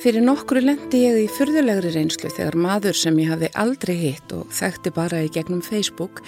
[0.00, 4.48] Fyrir nokkru lendi ég í fyrðulegri reynslu þegar maður sem ég hafði aldrei hitt og
[4.56, 6.22] þekkti bara í gegnum Facebook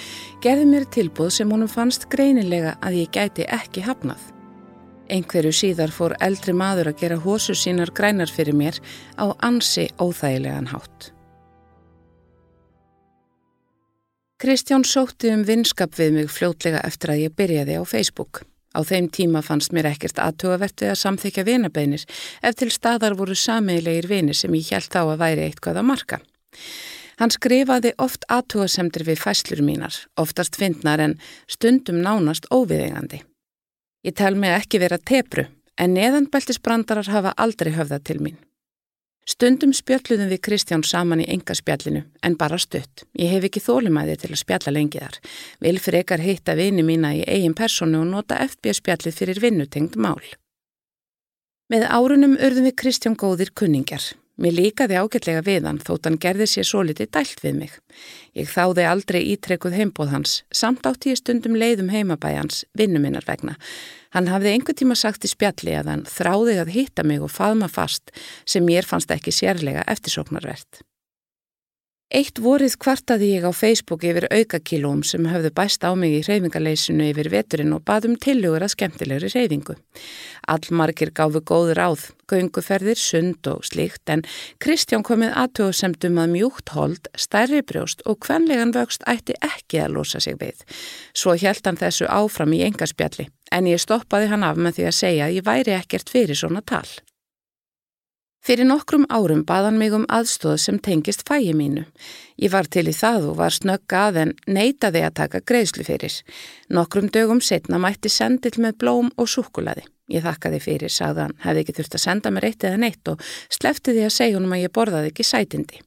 [0.44, 4.20] gerði mér tilbúð sem honum fannst greinilega að ég gæti ekki hafnað.
[5.08, 8.76] Einhverju síðar fór eldri maður að gera hósu sínar grænar fyrir mér
[9.16, 11.08] á ansi óþægilegan hátt.
[14.36, 18.44] Kristján sótti um vinskap við mig fljótlega eftir að ég byrjaði á Facebook.
[18.72, 22.04] Á þeim tíma fannst mér ekkert aðtugavert við að samþykja vinabeinir
[22.42, 26.20] ef til staðar voru sameilegir vinir sem ég held þá að væri eitthvað að marka.
[27.20, 33.20] Hann skrifaði oft aðtugasemdir við fæslur mínar, oftast fyndnar en stundum nánast óviðegandi.
[34.02, 35.46] Ég tel mig ekki vera tepru
[35.78, 38.40] en neðanbeltisbrandarar hafa aldrei höfðað til mín.
[39.22, 43.04] Stundum spjalluðum við Kristján saman í enga spjallinu, en bara stutt.
[43.14, 45.18] Ég hef ekki þólumæði til að spjalla lengiðar.
[45.62, 49.94] Vil fyrir ekkar hitta vini mína í eigin personu og nota FB spjallið fyrir vinnutengt
[49.94, 50.18] mál.
[51.70, 54.10] Með árunum urðum við Kristján góðir kunningjar.
[54.42, 57.72] Mér líkaði ágætlega við hann þótt hann gerði sér svo litið dælt við mig.
[58.34, 63.54] Ég þáði aldrei ítrekkuð heimbóð hans, samt átt ég stundum leiðum heimabæjans, vinnuminnar vegna.
[64.12, 67.68] Hann hafði einhver tíma sagt í spjalli að hann þráði að hitta mig og faðma
[67.72, 68.12] fast
[68.44, 70.82] sem mér fannst ekki sérlega eftirsóknarvert.
[72.12, 77.06] Eitt vorið kvartaði ég á Facebook yfir aukakílóm sem höfðu bæst á mig í reyfingarleysinu
[77.08, 79.78] yfir veturinn og baðum tilugur að skemmtilegri reyfingu.
[80.52, 84.26] Allmargir gáfu góður áð, gönguferðir, sund og slíkt en
[84.60, 90.20] Kristján komið aðtöðsemdum að mjúkt hold, stærri brjóst og hvenlegan vöxt ætti ekki að losa
[90.20, 90.60] sig við.
[91.16, 94.98] Svo held hann þessu áfram í engaspjalli en ég stoppaði hann af með því að
[95.00, 96.84] segja að ég væri ekkert fyrir svona tal.
[98.42, 101.84] Fyrir nokkrum árum baðan mig um aðstóð sem tengist fæi mínu.
[102.42, 106.16] Ég var til í það og var snögg að en neytaði að taka greiðslu fyrir.
[106.66, 109.86] Nokkrum dögum setna mætti sendil með blóm og súkulaði.
[110.10, 113.94] Ég þakkaði fyrir, sagðan, hefði ekki þurft að senda mér eitt eða neitt og slefti
[113.94, 115.78] því að segja honum að ég borðaði ekki sætindi.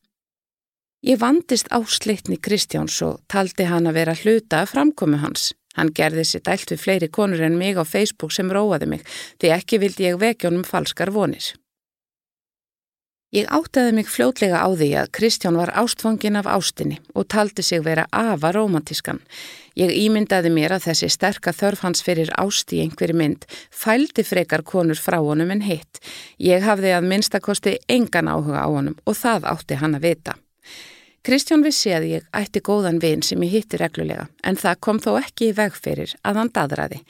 [1.06, 5.52] Ég vandist áslitni Kristjáns og taldi hann að vera hluta af framkomi hans.
[5.76, 9.54] Hann gerði sér dælt við fleiri konur en mig á Facebook sem róaði mig því
[9.60, 11.52] ekki vildi ég vekja honum falskar vonir.
[13.36, 17.82] Ég áttaði mig fljótlega á því að Kristján var ástfangin af ástinni og taldi sig
[17.84, 19.20] vera afa romantískan.
[19.76, 23.44] Ég ímyndaði mér að þessi sterka þörf hans fyrir ást í einhverju mynd
[23.76, 26.00] fældi frekar konur frá honum en hitt.
[26.40, 30.38] Ég hafði að minnstakosti engan áhuga á honum og það átti hann að vita.
[31.28, 35.18] Kristján vissi að ég ætti góðan vin sem ég hitti reglulega en það kom þó
[35.20, 37.04] ekki í vegferir að hann dadraði.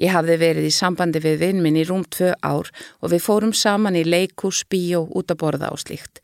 [0.00, 2.70] Ég hafði verið í sambandi við vinn minn í rúm tvö ár
[3.00, 6.22] og við fórum saman í leikús, bíó, út að borða og slíkt.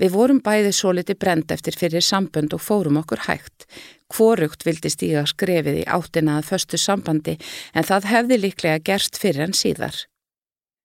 [0.00, 3.66] Við vorum bæði svo liti brend eftir fyrir sambönd og fórum okkur hægt.
[4.12, 7.36] Hvorugt vildi stíga skrefið í áttina að föstu sambandi
[7.74, 9.94] en það hefði líklega gerst fyrir en síðar.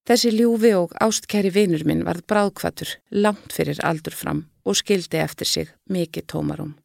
[0.08, 5.48] Þessi ljúfi og ástkæri vinnur minn varð bráðkvatur, langt fyrir aldur fram og skildi eftir
[5.48, 6.76] sig mikið tómarum.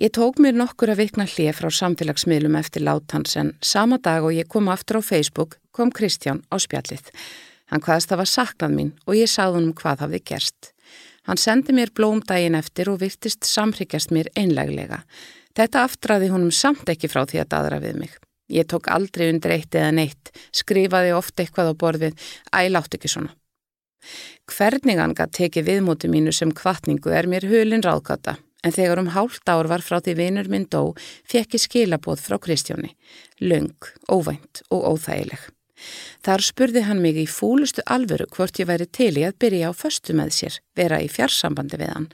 [0.00, 4.32] Ég tók mér nokkur að vikna hlið frá samfélagsmiðlum eftir látans en sama dag og
[4.32, 7.10] ég kom aftur á Facebook kom Kristján á spjallið.
[7.68, 10.70] Hann hvaðast það var saknað mín og ég sáð hann um hvað hafði gerst.
[11.28, 15.02] Hann sendi mér blóm daginn eftir og virtist samhryggjast mér einleglega.
[15.52, 18.16] Þetta aftraði honum samt ekki frá því að dadra við mig.
[18.48, 23.36] Ég tók aldrei undir eitt eða neitt, skrifaði ofta eitthvað á borðið, ælátt ekki svona.
[24.48, 29.12] Hvernig hann gæti tekið viðmóti mínu sem kvartningu er mér hulin ráðgata en þegar um
[29.14, 30.92] hálft ár var frá því vinur minn dó,
[31.28, 32.94] fekk ég skilabóð frá Kristjóni.
[33.40, 33.76] Lung,
[34.10, 35.48] óvænt og óþægileg.
[36.20, 39.72] Þar spurði hann mig í fúlustu alvöru hvort ég væri til í að byrja á
[39.72, 42.08] föstu með sér, vera í fjarsambandi við hann.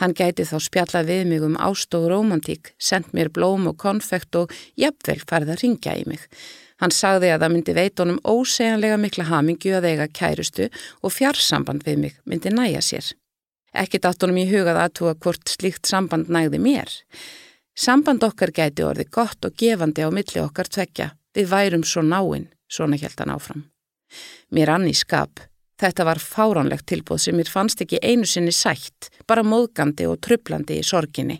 [0.00, 4.40] Hann gæti þá spjalla við mig um ást og romantík, sendt mér blóm og konfekt
[4.40, 6.24] og jafnvel farið að ringja í mig.
[6.80, 10.70] Hann sagði að það myndi veit honum óseganlega mikla hamingju að eiga kærustu
[11.04, 13.12] og fjarsamband við mig myndi næja sér.
[13.70, 16.90] Ekki dáttunum í hugað aðtúa hvort slíkt samband nægði mér.
[17.78, 21.12] Samband okkar gæti orði gott og gefandi á milli okkar tvekja.
[21.36, 23.62] Við værum svo náinn, svona held hann áfram.
[24.50, 25.38] Mér anni skap.
[25.80, 30.76] Þetta var fáránlegt tilbúð sem mér fannst ekki einu sinni sætt, bara móðgandi og trublandi
[30.76, 31.38] í sorginni.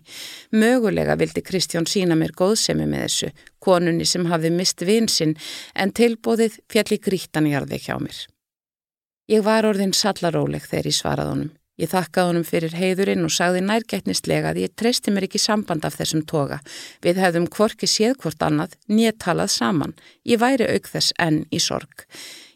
[0.57, 3.31] Mögulega vildi Kristján sína mér góðsemi með þessu,
[3.61, 5.37] konunni sem hafði mist vinsinn,
[5.77, 8.25] en tilbúðið fjalli grítan í arði hjá mér.
[9.29, 11.57] Ég var orðin sallaróleg þegar ég svaraði honum.
[11.81, 15.97] Ég þakkaði honum fyrir heiðurinn og sagði nærgætnislega að ég treysti mér ekki samband af
[15.97, 16.59] þessum toga.
[17.01, 19.97] Við hefðum kvorki séð hvort annað, nýja talað saman.
[20.29, 22.05] Ég væri auk þess enn í sorg.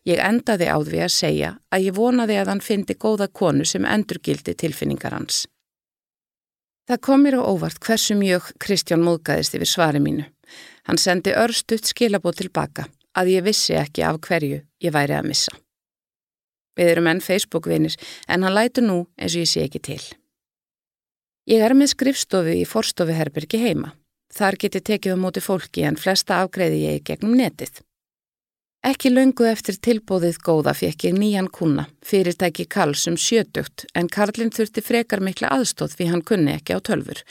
[0.05, 3.88] Ég endaði á því að segja að ég vonaði að hann fyndi góða konu sem
[3.88, 5.47] endurgildi tilfinningar hans.
[6.85, 10.29] Það kom mér á óvart hversu mjög Kristján móðgæðist yfir svari mínu.
[10.85, 15.63] Hann sendi örstuðt skilabót tilbaka að ég vissi ekki af hverju ég væri að missa.
[16.79, 17.97] Við erum enn Facebook-vinir
[18.29, 20.03] en hann lætu nú eins og ég sé ekki til.
[21.50, 23.93] Ég er með skrifstofu í forstofuherbergi heima.
[24.35, 27.82] Þar geti tekið á móti fólki en flesta afgreði ég gegnum netið.
[28.85, 34.53] Ekki löngu eftir tilbóðið góða fekk ég nýjan kuna, fyrirtæki Karls um sjötugt, en Karlinn
[34.53, 37.23] þurfti frekar mikla aðstóð því hann kunni ekki á tölfur.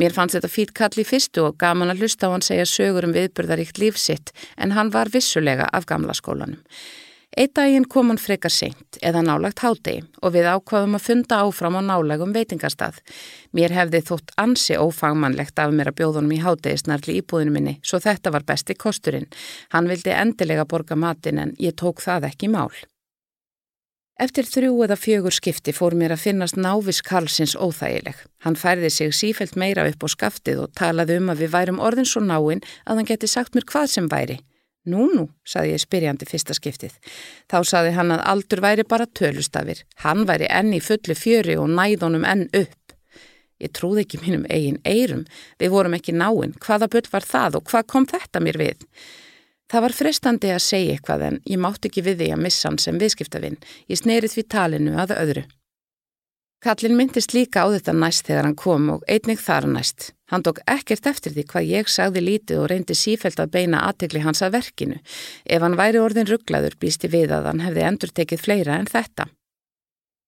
[0.00, 3.04] Mér fannst þetta fít Karl í fyrstu og gaman að hlusta á hann segja sögur
[3.04, 6.64] um viðburðaríkt lífsitt, en hann var vissulega af gamla skólanum.
[7.34, 11.78] Eitt daginn kom hann frekar seint eða nálagt hádegi og við ákvaðum að funda áfram
[11.78, 13.00] á nálegum veitingastað.
[13.50, 18.30] Mér hefði þótt ansi ófagmannlegt af mér að bjóðunum í hádegisnarli íbúðinu minni svo þetta
[18.36, 19.26] var besti kosturinn.
[19.74, 22.70] Hann vildi endilega borga matin en ég tók það ekki mál.
[24.14, 28.14] Eftir þrjú eða fjögur skipti fór mér að finnast návis Karlsins óþægileg.
[28.46, 32.06] Hann færði sig sífelt meira upp á skaftið og talaði um að við værum orðin
[32.06, 34.38] svo náinn að hann geti sagt mér hvað sem væri.
[34.84, 36.96] Nú, nú, saði ég spyrjandi fyrsta skiptið.
[37.48, 39.80] Þá saði hann að aldur væri bara tölustafir.
[40.04, 42.96] Hann væri enn í fullu fjöri og næðunum enn upp.
[43.64, 45.24] Ég trúði ekki mínum eigin eirum.
[45.62, 46.52] Við vorum ekki náinn.
[46.60, 48.84] Hvaða bull var það og hvað kom þetta mér við?
[49.72, 52.80] Það var frestandi að segja eitthvað en ég mátt ekki við því að missa hann
[52.82, 53.56] sem viðskiptavinn.
[53.88, 55.46] Ég snerið því talinu að öðru.
[56.64, 60.14] Kallin myndist líka á þetta næst þegar hann kom og einnig þar næst.
[60.32, 64.22] Hann tók ekkert eftir því hvað ég sagði lítið og reyndi sífælt að beina aðtegli
[64.24, 64.96] hans að verkinu.
[65.44, 69.28] Ef hann væri orðin rugglaður býsti við að hann hefði endur tekið fleira en þetta.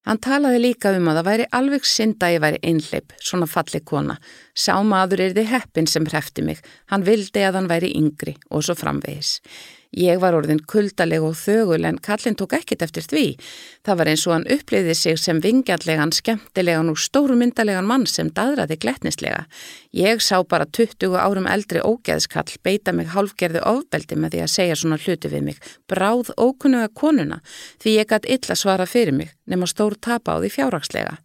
[0.07, 3.81] Hann talaði líka um að það væri alveg synd að ég væri einleip, svona falli
[3.81, 4.19] kona.
[4.53, 6.61] Sá maður er þið heppin sem hrefti mig.
[6.93, 9.39] Hann vildi að hann væri yngri og svo framvegis.
[9.95, 13.25] Ég var orðin kuldaleg og þögul en kallin tók ekkit eftir því.
[13.87, 18.79] Það var eins og hann uppliði sig sem vingjallegan, skemmtilegan og stórumyndalegan mann sem daðraði
[18.83, 19.45] gletnislega.
[19.97, 24.81] Ég sá bara 20 árum eldri ógeðskall beita mig hálfgerðu ofbeldi með því að segja
[24.81, 25.61] svona hluti við mig.
[25.87, 27.41] Bráð ókunnuga konuna
[27.83, 31.17] því ég gætt illa svara fyrir mig nema stór tapa á því fjárrakslega.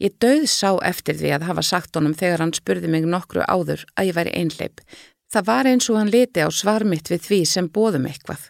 [0.00, 3.82] Ég döð sá eftir því að hafa sagt honum þegar hann spurði mig nokkru áður
[4.00, 4.80] að ég væri einleip.
[5.30, 8.48] Það var eins og hann liti á svarmitt við því sem bóðum eitthvað.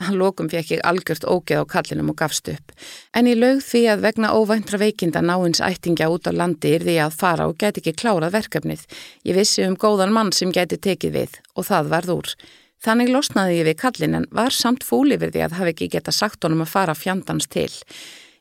[0.00, 2.72] Hann lókum fekk ég algjört ógeð á kallinum og gafst upp,
[3.12, 6.94] en ég lögð því að vegna óvæntra veikinda náins ættingja út á landi er því
[7.04, 8.86] að fara og geti ekki klárað verkefnið.
[9.28, 12.32] Ég vissi um góðan mann sem geti tekið við og það varð úr.
[12.80, 16.16] Þannig losnaði ég við kallin en var samt fúli við því að hafi ekki geta
[16.16, 17.68] sagt honum að fara fjandans til.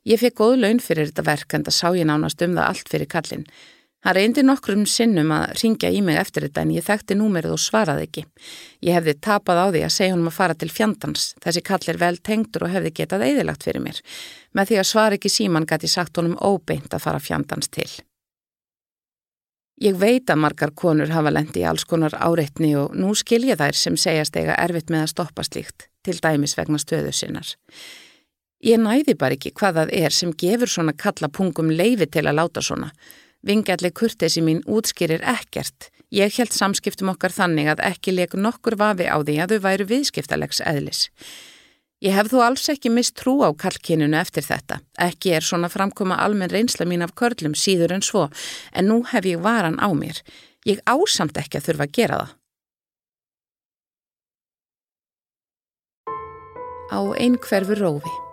[0.07, 2.91] Ég fekk góð laun fyrir þetta verk en það sá ég nánast um það allt
[2.91, 3.43] fyrir kallin.
[4.00, 7.60] Hann reyndi nokkrum sinnum að ringja í mig eftir þetta en ég þekkti númerið og
[7.60, 8.24] svaraði ekki.
[8.88, 11.25] Ég hefði tapað á því að segja honum að fara til fjandans.
[11.44, 14.00] Þessi kall er vel tengdur og hefði getað eðilagt fyrir mér.
[14.56, 17.90] Með því að svara ekki síman gæti sagt honum óbeint að fara fjandans til.
[19.84, 23.78] Ég veit að margar konur hafa lendi í alls konar áreitni og nú skilja þær
[23.80, 27.51] sem segjast eiga erfitt með að stoppa slíkt, til dæmis vegna stöðu sinnar.
[28.63, 32.63] Ég næði bara ekki hvað það er sem gefur svona kallapungum leifi til að láta
[32.63, 32.91] svona.
[33.46, 35.89] Vingalli kurtesi mín útskýrir ekkert.
[36.12, 39.86] Ég held samskiptum okkar þannig að ekki leikur nokkur vafi á því að þau væru
[39.91, 41.05] viðskiptalegs eðlis.
[42.00, 44.79] Ég hef þú alls ekki mist trú á kalkinunu eftir þetta.
[45.00, 48.29] Ekki er svona framkoma almenn reynsla mín af körlum síður en svo,
[48.72, 50.24] en nú hef ég varan á mér.
[50.67, 52.36] Ég ásamt ekki að þurfa að gera það.
[56.89, 58.28] Á einhverfu rófi.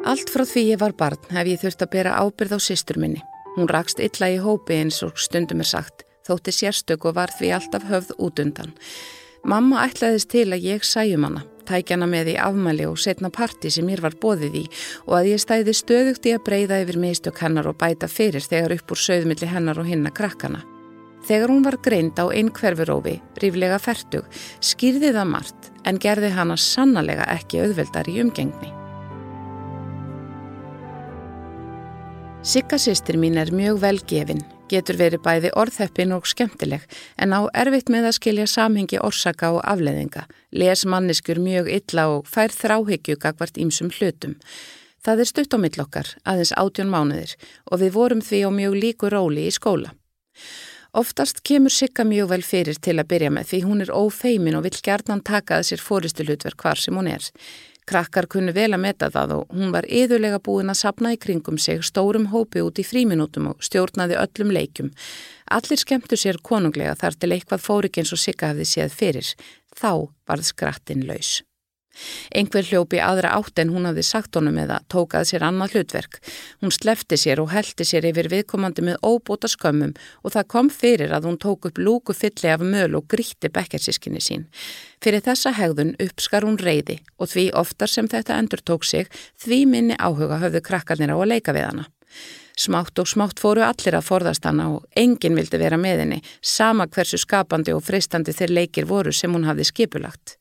[0.00, 3.20] Allt frá því ég var barn hef ég þurft að bera ábyrð á sýstur minni.
[3.56, 7.50] Hún rakst illa í hópi eins og stundum er sagt, þótti sérstök og var því
[7.58, 8.72] alltaf höfð út undan.
[9.44, 13.84] Mamma ætlaðist til að ég sæjum hana, tækjana með í afmæli og setna parti sem
[13.84, 14.64] mér var bóðið í
[15.04, 18.78] og að ég stæði stöðugt í að breyða yfir miðstök hennar og bæta fyrir þegar
[18.78, 20.64] upp úr söðmilli hennar og hinna krakkana.
[21.28, 24.24] Þegar hún var greint á einn hverfurófi, ríflega færtug,
[24.64, 28.79] skýrði það margt en gerði hana sannlega ekki auðveldar í umgengni.
[32.40, 34.38] Sigga sýstir mín er mjög velgefin,
[34.72, 36.86] getur verið bæði orðheppin og skemmtileg
[37.20, 40.22] en á erfitt með að skilja samhengi orsaka og afleðinga,
[40.56, 44.38] les manniskur mjög illa og fær þráhyggju gagvart ímsum hlutum.
[45.04, 47.36] Það er stutt á millokkar, aðeins átjón mánuðir
[47.68, 49.92] og við vorum því á mjög líku róli í skóla.
[50.96, 54.64] Oftast kemur Sigga mjög vel fyrir til að byrja með því hún er ófeimin og
[54.64, 57.28] vill gerðan taka að sér fóristulutverk hvar sem hún er.
[57.90, 61.58] Krakkar kunnu vel að meta það og hún var yðurlega búin að sapna í kringum
[61.58, 64.92] sig stórum hópi út í fríminútum og stjórnaði öllum leikum.
[65.50, 69.34] Allir skemmtu sér konunglega þar til eitthvað fóri ekki eins og sigga hafði séð fyrir.
[69.74, 69.92] Þá
[70.30, 71.40] varð skrattin laus.
[72.34, 76.20] Engver hljópi aðra átt en hún hafði sagt honum eða tókað sér annað hlutverk.
[76.62, 81.14] Hún slefti sér og heldi sér yfir viðkomandi með óbúta skömmum og það kom fyrir
[81.16, 84.48] að hún tók upp lúku fylli af möl og gríti bekkersískinni sín.
[85.00, 89.08] Fyrir þessa hegðun uppskar hún reyði og því oftar sem þetta endur tók sig,
[89.40, 91.86] því minni áhuga höfðu krakkarnir á að leika við hana.
[92.60, 96.84] Smátt og smátt fóru allir að forðast hana og enginn vildi vera með henni, sama
[96.92, 100.36] hversu skapandi og freistandi þeir leikir voru sem hún hafði skipulagt.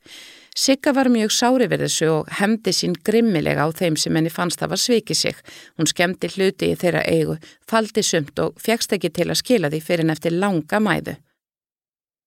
[0.55, 4.59] Sigga var mjög sári við þessu og hefndi sín grimmilega á þeim sem henni fannst
[4.59, 5.41] það var svikið sig.
[5.77, 7.37] Hún skemmti hluti í þeirra eigu,
[7.69, 11.15] faldi sumt og fegst ekki til að skila því fyrir neftir langa mæðu.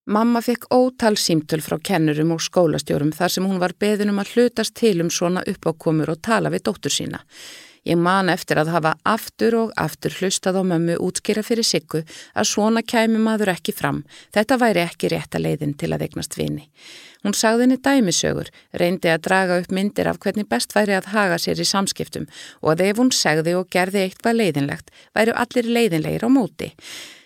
[0.06, 4.32] Mamma fekk ótal símtöl frá kennurum og skólastjórum þar sem hún var beðin um að
[4.34, 7.20] hlutast til um svona uppákomur og tala við dóttur sína.
[7.82, 12.46] Ég man eftir að hafa aftur og aftur hlustað á mömmu útskýra fyrir Siggu að
[12.46, 14.04] svona kæmi maður ekki fram.
[14.30, 16.68] Þetta væri ekki rétta leiðin til að eignast vini.
[17.26, 21.40] Hún sagði henni dæmisögur, reyndi að draga upp myndir af hvernig best væri að haga
[21.42, 22.30] sér í samskiptum
[22.62, 26.72] og að ef hún segði og gerði eitthvað leiðinlegt, væru allir leiðinlegir á móti.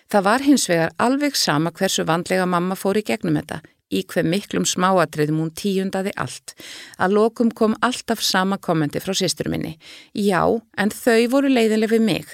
[0.09, 3.61] Það var hins vegar alveg sama hversu vandlega mamma fór í gegnum þetta
[3.93, 6.55] í hver miklum smáatriðum hún tíundaði allt.
[6.99, 9.77] Að lokum kom alltaf sama kommenti frá sýstur minni.
[10.13, 10.43] Já,
[10.77, 12.27] en þau voru leiðileg við mig.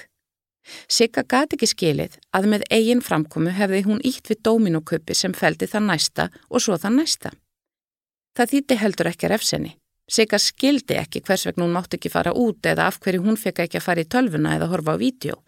[0.88, 5.68] Sigga gati ekki skilið að með eigin framkomu hefði hún ítt við dóminóköpi sem feldi
[5.68, 7.34] það næsta og svo það næsta.
[8.34, 9.74] Það þýtti heldur ekki refsenni.
[10.04, 13.62] Sigga skildi ekki hvers vegna hún mátti ekki fara út eða af hverju hún fekk
[13.64, 15.38] ekki að fara í tölvuna eða horfa á vídeo.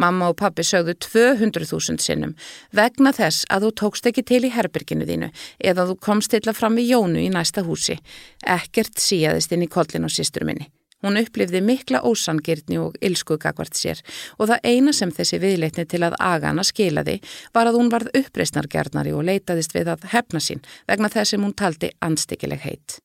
[0.00, 2.32] Mamma og pappi sögðu 200.000 sinnum
[2.72, 5.28] vegna þess að þú tókst ekki til í herbyrginu þínu
[5.72, 7.98] eða þú komst til að fram við Jónu í næsta húsi.
[8.40, 10.70] Ekkert síaðist inn í kollin og sístur minni.
[11.04, 14.00] Hún upplifði mikla ósangirtni og ilskugakvart sér
[14.38, 17.18] og það eina sem þessi viðleitni til að agana skilaði
[17.52, 21.56] var að hún varð uppreysnargjarnari og leitaðist við að hefna sín vegna þess sem hún
[21.56, 23.00] taldi anstíkileg heit.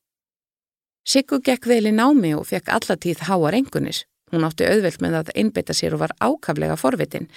[1.06, 4.02] Siggu gekk vel í námi og fekk allatíð háar engunir.
[4.34, 7.28] Hún átti auðvelt með að einbeita sér og var ákaflega forvitin.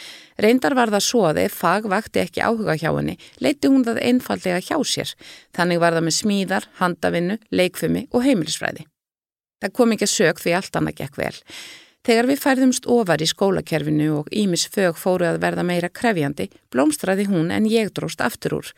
[0.41, 3.99] Reyndar var það svo að ef fag vakti ekki áhuga hjá henni, leiti hún það
[4.09, 5.11] einfallega hjá sér.
[5.53, 8.87] Þannig var það með smíðar, handavinnu, leikfumi og heimilisfræði.
[9.61, 11.37] Það kom ekki að sög því allt annað gekk vel.
[12.09, 17.29] Þegar við færðumst ofar í skólakerfinu og Ímis fög fóru að verða meira krefjandi, blómstraði
[17.29, 18.73] hún en ég dróst aftur úr.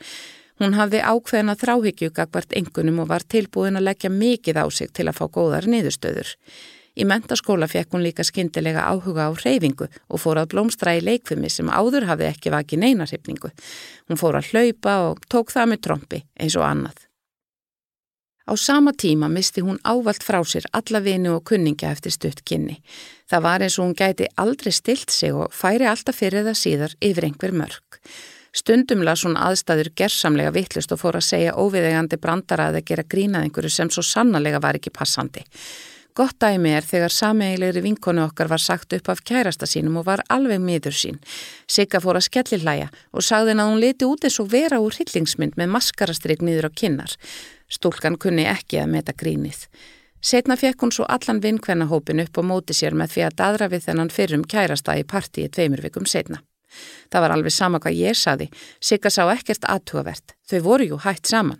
[0.62, 5.08] Hún hafði ákveðina þráhyggju gagvart engunum og var tilbúin að leggja mikið á sig til
[5.10, 6.36] að fá góðar niðurstöður.
[6.94, 11.50] Í mentaskóla fekk hún líka skindilega áhuga á reyfingu og fór að blómstra í leikfumi
[11.50, 13.50] sem áður hafði ekki vakið neinarhyfningu.
[14.06, 17.00] Hún fór að hlaupa og tók það með trombi eins og annað.
[18.46, 22.82] Á sama tíma misti hún ávalt frá sér alla vini og kunningja eftir stutt kynni.
[23.26, 26.96] Það var eins og hún gæti aldrei stilt sig og færi alltaf fyrir það síðar
[27.02, 28.02] yfir einhver mörg.
[28.52, 33.08] Stundum las hún aðstæður gerðsamlega vittlust og fór að segja óviðegandi brandara að það gera
[33.14, 35.46] grínað einhverju sem svo sannlega var ekki passandi.
[36.14, 40.26] Gott dæmi er þegar sameigilegri vinkonu okkar var sagt upp af kærasta sínum og var
[40.28, 41.22] alveg miður sín.
[41.72, 44.82] Sigga fór að skelli hlæja og sagði henn að hún leti út eins og vera
[44.84, 47.16] úr hillingsmynd með maskarastrygg nýður á kinnar.
[47.72, 49.64] Stúlkan kunni ekki að meta grínið.
[50.20, 53.88] Setna fekk hún svo allan vinkvennahópin upp og móti sér með því að dadra við
[53.88, 56.44] þennan fyrrum kærasta í partíi tveimur vikum setna.
[57.12, 58.48] Það var alveg sama hvað ég saði,
[58.80, 61.60] Sigga sá ekkert aðtugavert, þau voru jú hægt saman.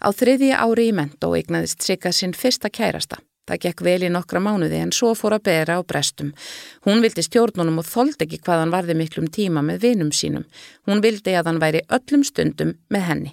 [0.00, 3.20] Á þriðji ári í mentó eignaðist Sigga sinn fyrsta kærasta.
[3.50, 6.30] Það gekk vel í nokkra mánuði en svo fór að bera á brestum.
[6.86, 10.44] Hún vildi stjórnunum og þóldi ekki hvað hann varði miklum tíma með vinum sínum.
[10.86, 13.32] Hún vildi að hann væri öllum stundum með henni.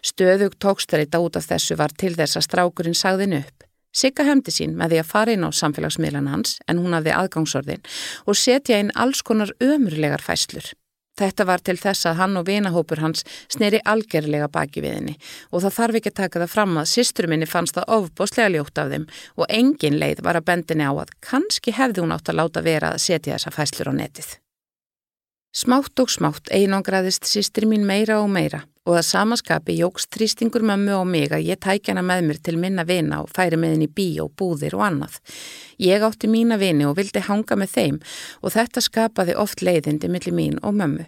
[0.00, 3.68] Stöðug tókstreita út af þessu var til þess að strákurinn sagðin upp.
[3.92, 7.82] Sigga hefndi sín með því að fara inn á samfélagsmiðlan hans en hún hafði aðgangsorðin
[8.24, 10.70] og setja inn alls konar ömurlegar fæslur.
[11.20, 15.16] Þetta var til þess að hann og vinahópur hans sneri algerlega baki við henni
[15.50, 18.94] og það þarf ekki að taka það fram að sýstruminni fannst það ofboslega ljótt af
[18.94, 19.04] þeim
[19.36, 22.94] og engin leið var að bendinni á að kannski hefði hún átt að láta vera
[22.94, 24.30] að setja þessa fæslur á netið.
[25.52, 30.96] Smátt og smátt einangraðist sýstri mín meira og meira og að samaskapi jógst þrýstingur mömmu
[30.96, 33.90] og mig að ég tækja hana með mér til minna vina og færi með henni
[33.90, 35.20] bí og búðir og annað.
[35.78, 38.00] Ég átti mína vini og vildi hanga með þeim
[38.42, 41.06] og þetta skapaði oft leiðindi millir mín og mömmu.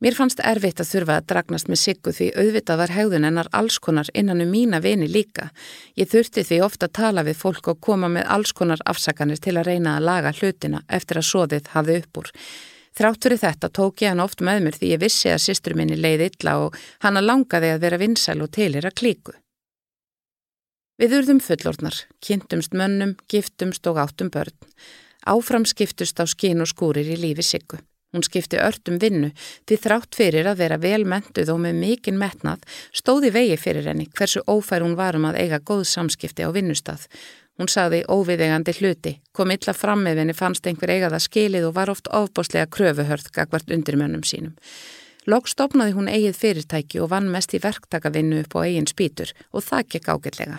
[0.00, 3.76] Mér fannst erfitt að þurfa að dragnast með siggu því auðvitað var hegðun ennar alls
[3.84, 5.50] konar innan um mína vini líka.
[5.92, 9.58] Ég þurfti því ofta að tala við fólk og koma með alls konar afsakanir til
[9.60, 12.32] að reyna að laga hlutina eftir að soðið hafði upp úr.
[13.00, 15.96] Þrátt fyrir þetta tók ég hann oft með mér því ég vissi að sýstur minni
[15.96, 19.32] leið illa og hanna langaði að vera vinsæl og tilir að klíku.
[21.00, 24.52] Við urðum fullornar, kynntumst mönnum, giftumst og áttum börn.
[25.24, 27.80] Áfram skiptust á skín og skúrir í lífi Siggu.
[28.12, 29.30] Hún skipti örtum vinnu
[29.64, 34.10] því þrátt fyrir að vera vel mentuð og með mikinn metnað stóði vegi fyrir henni
[34.12, 37.06] hversu ófær hún varum að eiga góð samskipti á vinnustað.
[37.60, 41.90] Hún sagði óviðegandi hluti, kom illa fram ef henni fannst einhver eigaða skilið og var
[41.92, 44.54] oft ofbáslega kröfuhörð gagvart undirmönnum sínum.
[45.28, 49.66] Lók stopnaði hún eigið fyrirtæki og vann mest í verktakavinnu upp á eigin spýtur og
[49.66, 50.56] það gekk ágætlega.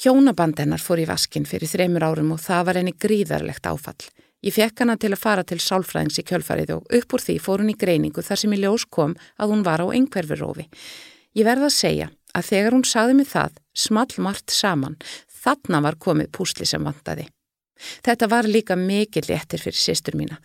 [0.00, 4.06] Hjónabandennar fór í vaskin fyrir þreymur árum og það var henni gríðarlegt áfall.
[4.46, 7.60] Ég fekk hana til að fara til sálfræðings í kjölfarið og upp úr því fór
[7.60, 10.70] hún í greiningu þar sem í ljós kom að hún var á einhverfurófi.
[11.34, 14.96] Ég verða að segja að þegar hún saði mig það, small margt saman,
[15.44, 17.28] þarna var komið púsli sem vantaði.
[18.04, 20.38] Þetta var líka mikið léttir fyrir sýstur mína.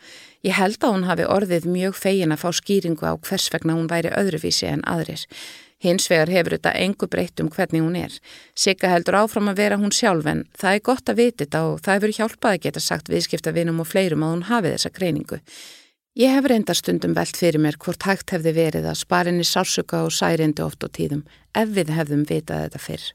[0.45, 3.89] Ég held að hún hafi orðið mjög fegin að fá skýringu á hvers vegna hún
[3.91, 5.25] væri öðruvísi en aðrir.
[5.83, 8.13] Hins vegar hefur þetta engu breytt um hvernig hún er.
[8.55, 11.81] Sigga heldur áfram að vera hún sjálf en það er gott að viti þetta og
[11.83, 15.41] það hefur hjálpað að geta sagt viðskiptavinum og fleirum að hún hafi þessa greiningu.
[16.15, 20.15] Ég hef reyndar stundum velt fyrir mér hvort hægt hefði verið að sparinni sásuka og
[20.15, 23.07] særindi oft á tíðum ef við hefðum vitað þetta fyrr.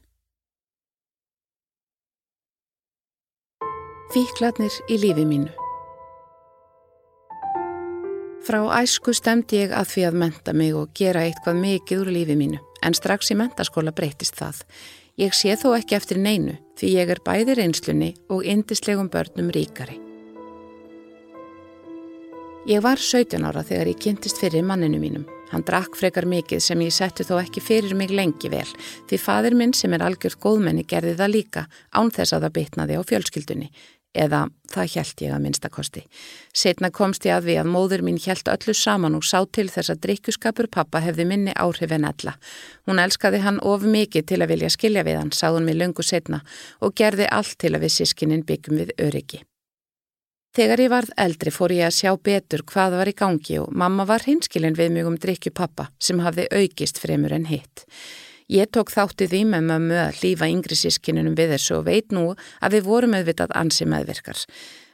[4.11, 5.47] Fíklarnir í lífi mínu
[8.43, 12.35] Frá æsku stemdi ég að því að menta mig og gera eitthvað mikið úr lífi
[12.35, 14.59] mínu, en strax í mentaskóla breytist það.
[15.21, 19.95] Ég sé þó ekki eftir neinu, því ég er bæði reynslunni og indislegum börnum ríkari.
[22.67, 25.23] Ég var 17 ára þegar ég kynntist fyrir manninu mínum.
[25.51, 28.67] Hann drakk frekar mikið sem ég setti þó ekki fyrir mig lengi vel,
[29.07, 31.65] því fadir minn sem er algjörð góðmenni gerði það líka
[31.95, 33.71] án þess að það bitnaði á fjölskyldunni,
[34.13, 36.01] eða það hjælt ég að minnstakosti.
[36.53, 39.93] Setna komst ég að við að móður mín hjælt öllu saman og sá til þess
[39.93, 42.35] að drikkjuskapur pappa hefði minni áhrif en ella.
[42.87, 46.41] Hún elskaði hann of mikið til að vilja skilja við hann, sáðun mig lungu setna
[46.79, 49.45] og gerði allt til að við sískinin byggjum við öryggi.
[50.51, 54.03] Þegar ég varð eldri fór ég að sjá betur hvað var í gangi og mamma
[54.03, 57.85] var hinskilin við mjög um drikkju pappa sem hafði aukist fremur en hitt.
[58.51, 62.33] Ég tók þátti því með mömmu að lífa yngri sískinunum við þessu og veit nú
[62.59, 64.41] að við vorum auðvitað ansi meðverkar.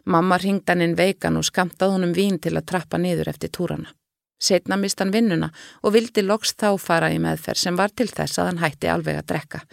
[0.06, 3.89] Mamma ringd hann inn veikan og skamtað honum vín til að trappa niður eftir túrana.
[4.38, 5.50] Setna mist hann vinnuna
[5.82, 9.17] og vildi loks þá fara í meðferð sem var til þess að hann hætti alveg
[9.17, 9.63] að drekka.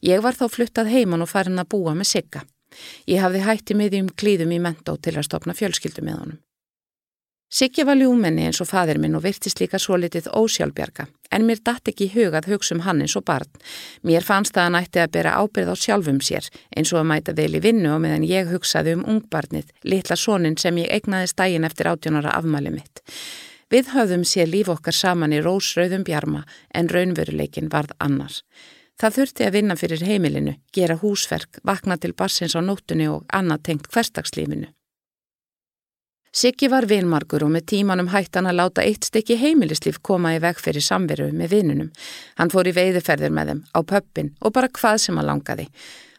[0.00, 2.46] Ég var þá fluttað heiman og farin að búa með sigga.
[3.04, 6.40] Ég hafði hætti miðjum klíðum í mentó til að stopna fjölskyldu með honum.
[7.52, 11.62] Siggi var ljúmenni eins og fadir minn og virtist líka svo litið ósjálfbjarga, en mér
[11.64, 13.50] dætt ekki hugað hugsa um hann eins og barn.
[14.02, 17.10] Mér fannst það að hann ætti að bera ábyrð á sjálfum sér, eins og að
[17.10, 21.32] mæta vel í vinnu og meðan ég hugsaði um ungbarnið, litla sónin sem ég egnaði
[21.32, 23.02] stægin eftir átjónara afmæli mitt.
[23.72, 28.44] Við höfðum sér líf okkar saman í rósröðum bjarma, en raunveruleikin varð annars.
[28.96, 33.66] Það þurfti að vinna fyrir heimilinu, gera húsverk, vakna til barsins á nóttunni og annað
[33.68, 34.70] tengt hverstagslífinu.
[36.36, 40.58] Siggi var vinmarkur og með tímanum hættan að láta eitt stykki heimilislíf koma í veg
[40.60, 41.86] fyrir samveru með vinunum.
[42.36, 45.64] Hann fór í veiðuferðir með þeim, á pöppin og bara hvað sem hann langaði.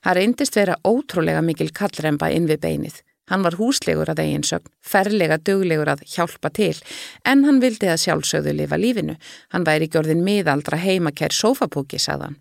[0.07, 2.97] Hann reyndist vera ótrúlega mikil kallremba inn við beinið.
[3.29, 6.73] Hann var húslegur að eigin sögn, ferlega duglegur að hjálpa til,
[7.21, 9.19] en hann vildi að sjálfsögðu lifa lífinu.
[9.53, 12.39] Hann væri gjörðin miðaldra heimakær sofapóki, sagðan.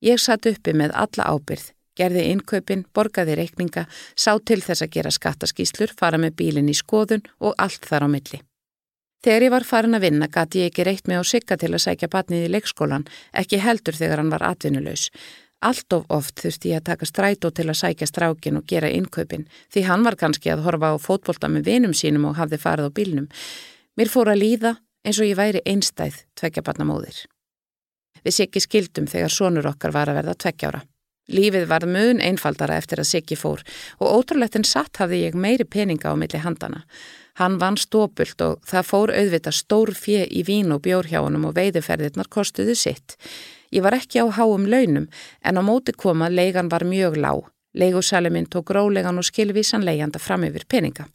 [0.00, 5.12] Ég satt uppi með alla ábyrð, gerði innkaupin, borgaði reikninga, sá til þess að gera
[5.12, 8.42] skattaskíslur, fara með bílinn í skoðun og allt þar á milli.
[9.22, 11.84] Þegar ég var farin að vinna gati ég ekki reitt mig á sigga til að
[11.84, 13.04] sækja batnið í leikskólan,
[13.38, 15.12] ekki heldur þegar hann var atvinnulegs.
[15.62, 19.46] Allt of oft þurfti ég að taka strætó til að sækja strákin og gera innkaupin,
[19.70, 22.96] því hann var kannski að horfa á fótbolta með vinum sínum og hafði farið á
[22.98, 23.28] bílnum.
[23.94, 24.74] Mér fór að líða
[25.06, 27.22] eins og ég væri einstæð tvekja batnamóðir.
[28.26, 30.82] Við sikki skildum þegar sonur okkar var að verða tvekjára.
[31.30, 33.62] Lífið var mun einfaldara eftir að Siggi fór
[34.00, 36.82] og ótrúlegt en satt hafði ég meiri peninga á milli handana.
[37.38, 41.46] Hann vann stópult og það fór auðvita stór fjö í vín og bjór hjá honum
[41.48, 43.16] og veiðuferðirnar kostuðu sitt.
[43.72, 45.06] Ég var ekki á háum launum
[45.40, 47.46] en á móti koma leigan var mjög lág.
[47.72, 51.06] Leigusaliminn tók rólegan og skilvísan leigjanda fram yfir peninga.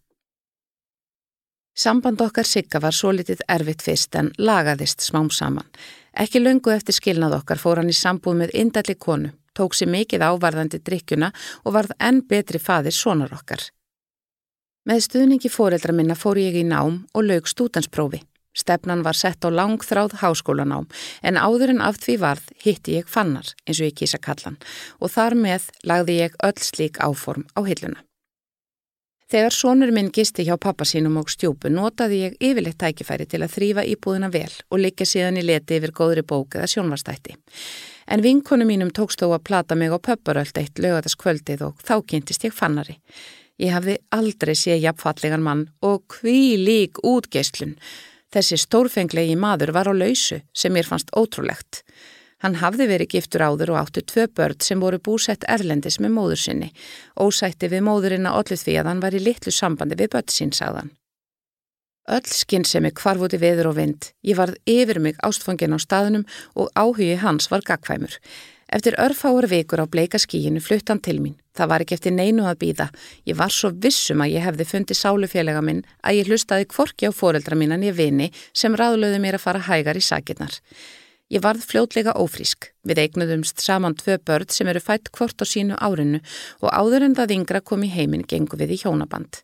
[1.78, 5.68] Samband okkar Sigga var svo litið erfitt fyrst en lagaðist smám saman.
[6.18, 10.26] Ekki löngu eftir skilnað okkar fór hann í sambúð með indalli konu tók sér mikið
[10.30, 11.34] ávarðandi drikkjuna
[11.66, 13.66] og varð enn betri faðir sonar okkar.
[14.88, 18.22] Með stuðningi fóreldra minna fór ég í nám og lög stúdansprófi.
[18.58, 20.88] Stefnan var sett á langþráð háskólanám
[21.22, 24.58] en áður en af því varð hitti ég fannar eins og ég kýsa kallan
[24.98, 28.02] og þar með lagði ég öll slík áform á hilluna.
[29.28, 33.54] Þegar sonur minn gisti hjá pappa sínum og stjópu notaði ég yfirleitt tækifæri til að
[33.58, 37.36] þrýfa íbúðina vel og liggja síðan í leti yfir góðri bók eða sjónvastætti.
[38.08, 42.46] En vinkonu mínum tókst þó að plata mig á pöpparöld eitt lögataskvöldið og þá kynntist
[42.48, 42.98] ég fannari.
[43.60, 47.76] Ég hafði aldrei séð jafnfallegan mann og hví lík útgeislun.
[48.32, 51.82] Þessi stórfenglegi maður var á lausu sem mér fannst ótrúlegt.
[52.46, 56.42] Hann hafði verið giftur áður og áttu tvö börn sem voru búsett erlendis með móður
[56.44, 56.70] sinni.
[57.18, 60.54] Ósætti við móðurinn að ollu því að hann var í litlu sambandi við börn sín,
[60.54, 60.94] sagðan.
[62.08, 64.12] Öll skinnsemi kvarfúti veður og vind.
[64.24, 66.24] Ég varð yfir mig ástfangin á staðunum
[66.56, 68.14] og áhugi hans var gagkvæmur.
[68.72, 71.36] Eftir örfáur vikur á bleika skíinu flutt hann til mín.
[71.56, 72.88] Það var ekki eftir neinu að býða.
[73.28, 77.12] Ég var svo vissum að ég hefði fundið sálufélaga minn að ég hlustaði kvorki á
[77.12, 80.56] foreldra mín en ég vini sem ráðlöðu mér að fara hægar í sakirnar.
[81.28, 82.70] Ég varð fljótlega ófrísk.
[82.88, 86.22] Við eignuðumst saman tvö börn sem eru fætt hvort á sínu árinu
[86.64, 89.44] og áður en það yngra kom í heiminn gengu við í hjónaband.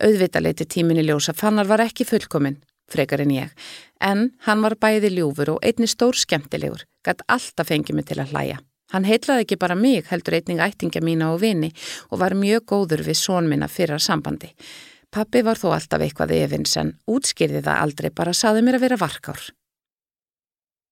[0.00, 2.56] Auðvitaleiti tíminni ljósa fannar var ekki fullkominn,
[2.90, 3.50] frekar en ég,
[4.00, 8.32] en hann var bæði ljúfur og einni stór skemmtilegur, gætt alltaf fengið mig til að
[8.32, 8.60] hlæja.
[8.90, 11.70] Hann heitlaði ekki bara mig, heldur einning ættinga mína og vini
[12.10, 14.50] og var mjög góður við sónminna fyrra sambandi.
[15.10, 18.98] Pappi var þó alltaf eitthvað efins en útskýrði það aldrei bara saði mér að vera
[18.98, 19.42] varkár.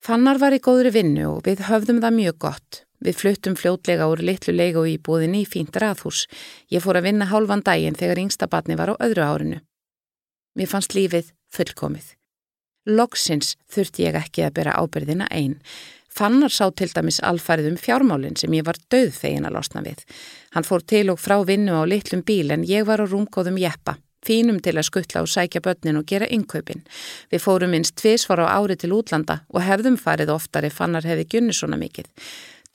[0.04, 2.82] Fannar var í góðri vinnu og við höfðum það mjög gott.
[3.04, 6.26] Við fluttum fljótlega úr litlu leigu í búðinni í fínt raðhús.
[6.72, 9.60] Ég fór að vinna hálfan daginn þegar yngsta batni var á öðru árinu.
[10.58, 12.16] Mér fannst lífið fullkomið.
[12.88, 15.60] Loksins þurfti ég ekki að bera ábyrðina einn.
[16.18, 20.02] Fannar sá til dæmis alfærið um fjármálinn sem ég var döð fegin að losna við.
[20.56, 23.98] Hann fór til og frá vinnu á litlum bíl en ég var á rúmgóðum jeppa.
[24.26, 26.82] Fínum til að skuttla og sækja börnin og gera innkaupin.
[27.30, 31.28] Við fórum minst tvísvar á ári til útlanda og hefðum farið oftar ef fannar hefði
[31.36, 32.08] gjunni svona mikið.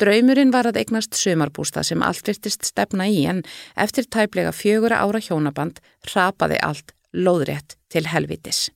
[0.01, 3.43] Draumurinn var að eignast sömarbústa sem allt virtist stefna í en
[3.77, 5.84] eftir tæplega fjögura ára hjónaband
[6.15, 8.71] rapaði allt loðrétt til helvitis.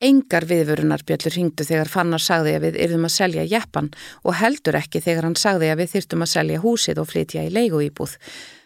[0.00, 3.90] Engar viðvörunarbjöllur hringdu þegar Fannar sagði að við yrðum að selja jeppan
[4.22, 7.52] og heldur ekki þegar hann sagði að við þyrtum að selja húsið og flytja í
[7.52, 8.14] leiguýbúð.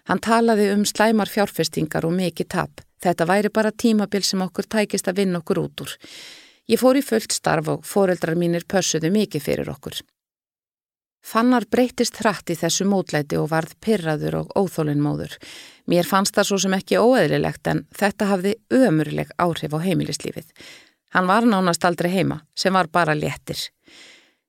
[0.07, 2.85] Hann talaði um slæmar fjárfestingar og mikið tap.
[3.03, 5.97] Þetta væri bara tímabil sem okkur tækist að vinna okkur út úr.
[6.71, 9.99] Ég fór í fullt starf og foreldrar mínir pössuðu mikið fyrir okkur.
[11.25, 15.39] Fannar breytist hratt í þessu mótlæti og varð pyrraður og óþólinnmóður.
[15.89, 20.51] Mér fannst það svo sem ekki óeðlilegt en þetta hafði ömurleg áhrif á heimilislífið.
[21.17, 23.61] Hann var nánast aldrei heima, sem var bara léttir.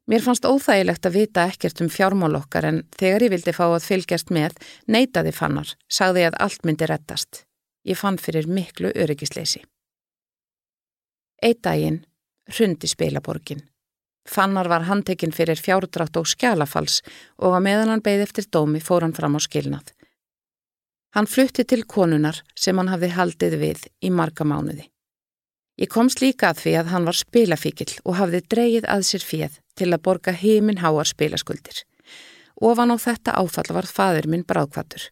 [0.07, 3.87] Mér fannst óþægilegt að vita ekkert um fjármál okkar en þegar ég vildi fá að
[3.87, 7.45] fylgjast með, neytaði Fannar, sagði að allt myndi rettast.
[7.87, 9.63] Ég fann fyrir miklu öryggisleysi.
[11.43, 12.03] Eitt daginn
[12.49, 13.63] hrundi spilaborgin.
[14.25, 17.01] Fannar var handtekinn fyrir fjárdrátt og skjálafals
[17.37, 19.91] og að meðan hann beigð eftir dómi fór hann fram á skilnað.
[21.15, 24.89] Hann flutti til konunar sem hann hafði haldið við í marga mánuði.
[25.79, 29.59] Ég komst líka að því að hann var spilafíkil og hafði dreyið að sér fjöð
[29.75, 31.83] til að borga heiminn háar spilaskuldir.
[32.63, 35.09] Ofan á þetta áfall var fadur minn bráðkvatur.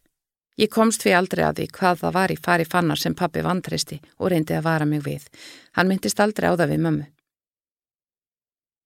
[0.60, 3.98] Ég komst fyrir aldrei að því hvað það var í fari fannar sem pappi vantristi
[4.18, 5.26] og reyndi að vara mig við.
[5.74, 7.08] Hann myndist aldrei á það við mömmu.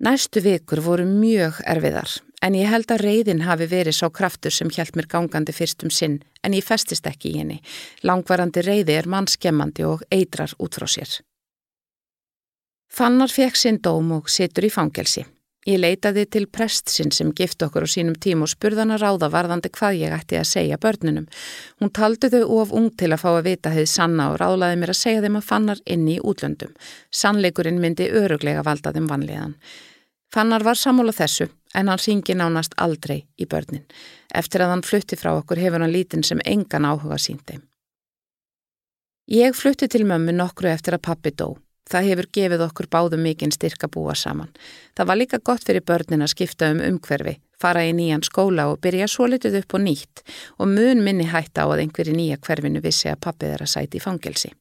[0.07, 4.71] Næstu vikur voru mjög erfiðar en ég held að reyðin hafi verið sá kraftur sem
[4.71, 7.59] hjælt mér gangandi fyrstum sinn en ég festist ekki í henni.
[8.07, 11.19] Langvarandi reyði er mannskemmandi og eitrar út frá sér.
[12.89, 15.27] Fannar fekk sinn dóm og situr í fangelsi.
[15.69, 19.69] Ég leitaði til prestsinn sem gift okkur á sínum tím og spurðan að ráða varðandi
[19.75, 21.27] hvað ég ætti að segja börnunum.
[21.77, 24.95] Hún taldi þau of ung til að fá að vita hefði sanna og ráðlaði mér
[24.95, 26.73] að segja þeim að fannar inni í útlöndum.
[27.13, 29.55] Sannleikurinn myndi öruglega valda þeim vanliðan.
[30.33, 33.85] Fannar var sammála þessu en hann ringi nánast aldrei í börnin.
[34.33, 37.61] Eftir að hann flutti frá okkur hefur hann lítinn sem engan áhuga síndi.
[39.29, 41.59] Ég flutti til mömmu nokkru eftir að pappi dó.
[41.89, 44.51] Það hefur gefið okkur báðum mikinn styrk að búa saman.
[44.97, 48.83] Það var líka gott fyrir börnin að skipta um umhverfi, fara í nýjan skóla og
[48.85, 50.25] byrja svo litið upp og nýtt
[50.59, 54.01] og mun minni hætta á að einhverju nýja hverfinu vissi að pappið er að sæti
[54.01, 54.53] í fangelsi.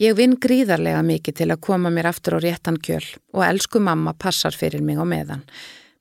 [0.00, 4.14] Ég vinn gríðarlega mikið til að koma mér aftur á réttan kjöl og elsku mamma
[4.14, 5.42] passar fyrir mig á meðan.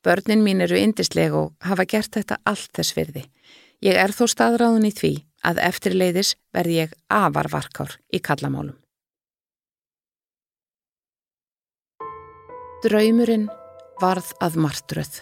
[0.06, 3.25] Börnin mín eru indislega og hafa gert þetta allt þess virði.
[3.84, 5.12] Ég er þó staðráðun í því
[5.43, 8.78] að eftirleiðis verð ég afarvarkár í kallamálum.
[12.80, 13.50] Draumurinn
[14.00, 15.18] varð að martröð.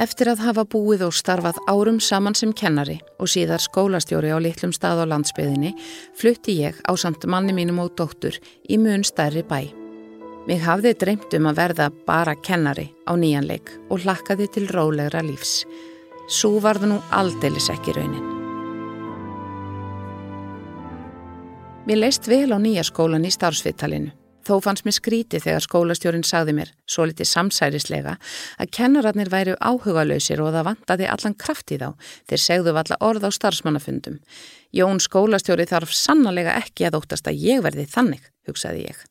[0.00, 4.72] Eftir að hafa búið og starfað árum saman sem kennari og síðar skólastjóri á litlum
[4.72, 5.74] stað á landsbyðinni
[6.16, 9.68] flutti ég á samt manni mínum og dóttur í mun stærri bæ.
[10.48, 15.66] Mig hafði dreymt um að verða bara kennari á nýjanleik og hlakkaði til rólegra lífs.
[16.32, 18.30] Svo varðu nú aldeilis ekki raunin.
[21.84, 24.16] Mér leist vel á nýjaskólan í starfsvittalinu.
[24.46, 28.12] Þó fannst mér skríti þegar skólastjórin sagði mér, svo litið samsærislega,
[28.62, 31.88] að kennararnir væri áhugalöysir og það vantaði allan kraft í þá,
[32.30, 34.20] þeir segðu valla orð á starfsmannafundum.
[34.76, 39.02] Jón skólastjóri þarf sannlega ekki að óttast að ég verði þannig, hugsaði ég.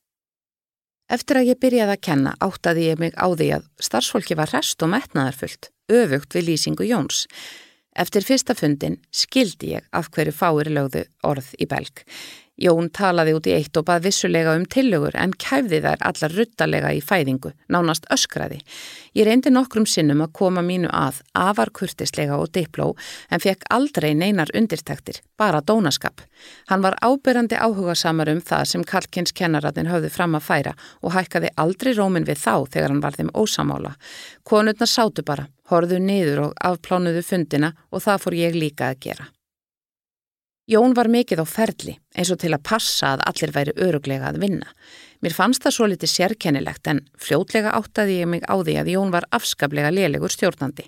[1.11, 4.81] Eftir að ég byrjaði að kenna áttaði ég mig á því að starfsfólki var rest
[4.81, 7.25] og metnaðarfullt, öfugt við lýsingu Jóns.
[7.95, 12.01] Eftir fyrsta fundin skildi ég af hverju fáir lögðu orð í belg.
[12.55, 16.91] Jón talaði út í eitt og bað vissulega um tillögur en kæfði þær allar ruttalega
[16.95, 18.61] í fæðingu, nánast öskraði.
[19.15, 22.93] Ég reyndi nokkrum sinnum að koma mínu að, afar kurtislega og dipló
[23.27, 26.23] en fekk aldrei neinar undirtæktir, bara dónaskap.
[26.71, 31.11] Hann var ábyrrandi áhuga samar um það sem Kalkins kennaratin höfðu fram að færa og
[31.15, 33.95] hækkaði aldrei rómin við þá þegar hann var þeim ósamála.
[34.47, 39.34] Konurna sátu bara, horðu niður og afplánuðu fundina og það fór ég líka að gera.
[40.65, 44.39] Jón var mikið á ferli eins og til að passa að allir væri öruglega að
[44.41, 44.71] vinna.
[45.21, 49.13] Mér fannst það svo litið sérkennilegt en fljótlega áttaði ég mig á því að Jón
[49.13, 50.87] var afskaplega lélegur stjórnandi.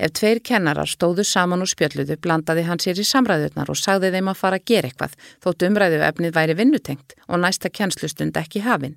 [0.00, 4.32] Ef tveir kennarar stóðu saman og spjölluðu blandaði hann sér í samræðurnar og sagði þeim
[4.32, 8.96] að fara að gera eitthvað þótt umræðu efnið væri vinnutengt og næsta kennslustund ekki hafinn.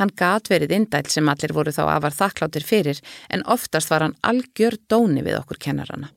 [0.00, 4.16] Hann gat verið indæl sem allir voru þá afar þakkláttir fyrir en oftast var hann
[4.24, 6.08] algjör dóni við okkur kennarana.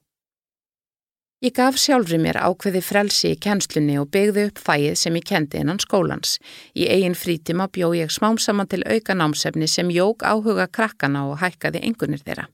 [1.46, 5.60] Ég gaf sjálfri mér ákveði frelsi í kennslunni og byggði upp fæið sem ég kendi
[5.62, 6.40] innan skólans.
[6.74, 11.38] Í eigin frítima bjó ég smám saman til auka námsefni sem jók áhuga krakkana og
[11.44, 12.48] hækkaði engunir þeirra.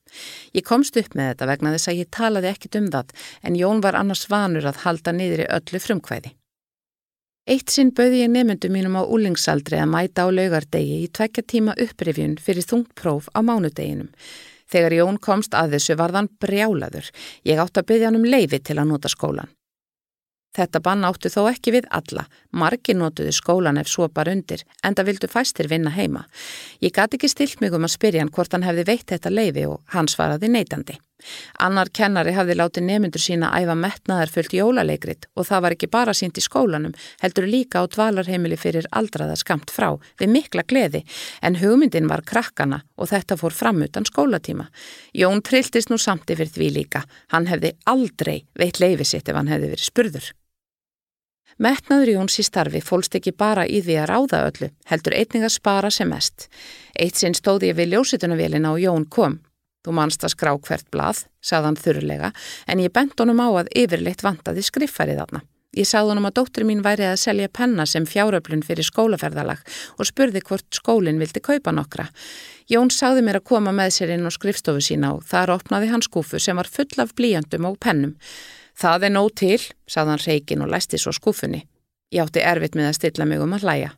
[0.52, 3.16] Ég komst upp með þetta vegna þess að ég talaði ekkit um það
[3.48, 6.36] en Jón var annars vanur að halda niður í öllu frumkvæði.
[7.48, 11.80] Eitt sinn bauði ég nefndu mínum á úlingsaldri að mæta á laugardegi í tvekja tíma
[11.80, 14.12] upprifjun fyrir þungpróf á mánudeginum.
[14.72, 17.10] Þegar Jón komst að þessu varðan brjálaður.
[17.48, 19.52] Ég átt að byggja hann um leifi til að nota skólan.
[20.52, 22.26] Þetta bann áttu þó ekki við alla.
[22.52, 26.26] Margi notuði skólan ef svo bara undir, en það vildu fæstir vinna heima.
[26.84, 29.64] Ég gati ekki stilt mig um að spyrja hann hvort hann hefði veitt þetta leifi
[29.70, 30.98] og hann svaraði neitandi.
[31.60, 36.16] Annar kennari hafði látið nemyndur sína æfa metnaðar fullt jólaleikrit og það var ekki bara
[36.18, 41.06] sínt í skólanum, heldur líka á dvalarheimili fyrir aldraða skamt frá við mikla gleði,
[41.42, 44.68] en hugmyndin var krakkana og þetta fór fram utan skólatíma.
[45.14, 49.52] Jón trilltist nú samt yfir því líka, hann hefði aldrei veitt leifi sitt ef hann
[49.52, 50.32] hefði verið spurður.
[51.62, 55.56] Metnaður Jóns í starfi fólst ekki bara í því að ráða öllu, heldur einning að
[55.58, 56.48] spara sem mest.
[56.98, 59.40] Eitt sinn stóði ég við ljósitunavélina og Jón kom.
[59.82, 62.34] Þú manst að skrá hvert blað, sagðan þurrlega,
[62.70, 65.42] en ég bent honum á að yfirleitt vantaði skriffarið þarna.
[65.72, 69.62] Ég sagði honum að dóttur mín væri að selja penna sem fjáröflun fyrir skólaferðalag
[69.96, 72.10] og spurði hvort skólinn vildi kaupa nokkra.
[72.68, 76.12] Jón sagði mér að koma með sér inn á skrifstofu sína og þar opnaði hans
[76.12, 78.18] skúfu sem var full af blíjandum og pennum.
[78.76, 81.64] Það er nóg til, sagðan reikin og læsti svo skúfunni.
[82.12, 83.96] Ég átti erfitt með að stilla mig um að hlæja.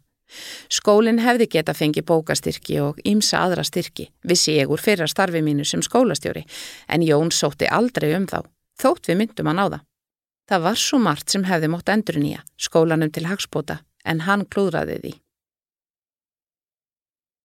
[0.71, 5.65] Skólinn hefði geta fengið bókastyrki og ímsa aðra styrki, vissi ég úr fyrra starfi mínu
[5.67, 6.45] sem skólastjóri,
[6.87, 8.41] en Jón sótti aldrei um þá,
[8.79, 9.83] þótt við myndum hann á það.
[10.63, 15.13] Var svo margt sem hefði mótt endur nýja, skólanum til hagspóta, en hann klúðraði því.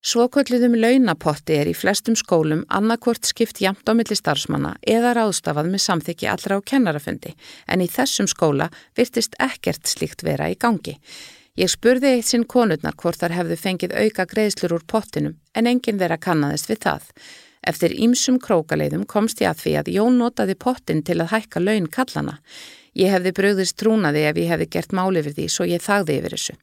[0.08, 5.82] Svokvöldluðum launapotti er í flestum skólum annarkvort skipt jamt á milli starfsmanna eða ráðstafað með
[5.84, 7.34] samþykji allra á kennarafundi,
[7.66, 10.94] en í þessum skóla virtist ekkert slíkt vera í gangi.
[11.58, 15.98] Ég spurði eitt sinn konurnar hvort þar hefðu fengið auka greiðslur úr pottinum en enginn
[15.98, 17.08] vera kannadist við það.
[17.66, 21.88] Eftir ímsum krókaleiðum komst ég að því að Jón notaði pottin til að hækka laun
[21.90, 22.36] kallana.
[22.94, 26.36] Ég hefði bröðist trúnaði ef ég hefði gert máli fyrir því svo ég þagði yfir
[26.36, 26.56] þessu.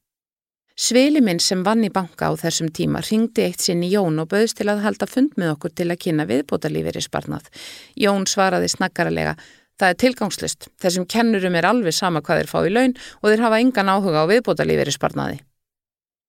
[0.76, 4.32] Svili minn sem vann í banka á þessum tíma ringdi eitt sinn í Jón og
[4.32, 7.52] bauðst til að halda fund með okkur til að kynna viðbótalífið í sparnað.
[8.00, 9.36] Jón svaraði snakkaralega
[9.80, 10.70] Það er tilgangslist.
[10.80, 14.24] Þessum kennurum er alveg sama hvað þeir fá í laun og þeir hafa engan áhuga
[14.24, 15.42] á viðbótalífeyri sparnaði.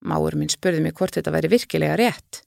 [0.07, 2.43] Máur minn spurði mig hvort þetta væri virkilega rétt.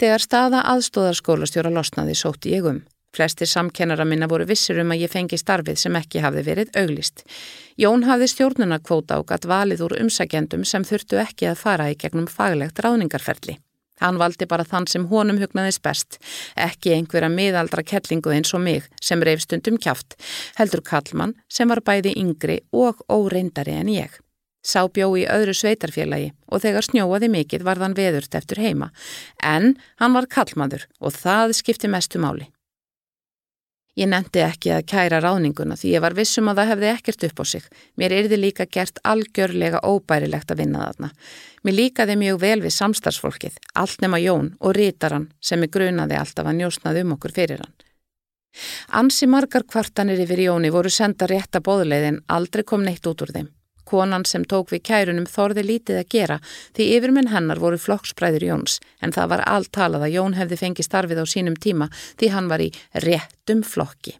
[0.00, 2.82] Þegar staða aðstóðarskólastjóra losnaði sótti ég um.
[3.14, 7.24] Flestir samkennara minna voru vissir um að ég fengi starfið sem ekki hafði verið auglist.
[7.80, 12.30] Jón hafði stjórnunarkvóta og gatt valið úr umsækjendum sem þurftu ekki að fara í gegnum
[12.30, 13.58] faglegt ráðningarferli.
[14.00, 16.18] Hann valdi bara þann sem honum hugnaðist best,
[16.56, 20.16] ekki einhverja miðaldra kellingu eins og mig sem reyf stundum kjáft,
[20.58, 24.10] heldur Kallmann sem var bæði yngri og óreindari en ég.
[24.60, 28.90] Sá bjó í öðru sveitarfélagi og þegar snjóaði mikill var þann veðurt eftir heima,
[29.40, 32.50] en hann var kallmaður og það skipti mestu máli.
[33.98, 37.42] Ég nefndi ekki að kæra ráðninguna því ég var vissum að það hefði ekkert upp
[37.42, 37.64] á sig.
[37.98, 41.10] Mér erði líka gert algjörlega óbærilegt að vinna þarna.
[41.66, 46.46] Mér líkaði mjög vel við samstarfsfólkið, allt nema Jón og rítaran sem ég grunaði alltaf
[46.46, 47.74] að njósnaði um okkur fyrir hann.
[48.98, 53.34] Ansi margar kvartanir yfir Jóni voru senda rétta bóðleið en aldrei kom neitt út úr
[53.34, 53.50] þeim.
[53.90, 56.38] Konan sem tók við kærunum þorði lítið að gera
[56.78, 60.88] því yfirmenn hennar voru flokksbræður Jóns en það var allt talað að Jón hefði fengið
[60.88, 62.72] starfið á sínum tíma því hann var í
[63.06, 64.16] réttum flokki.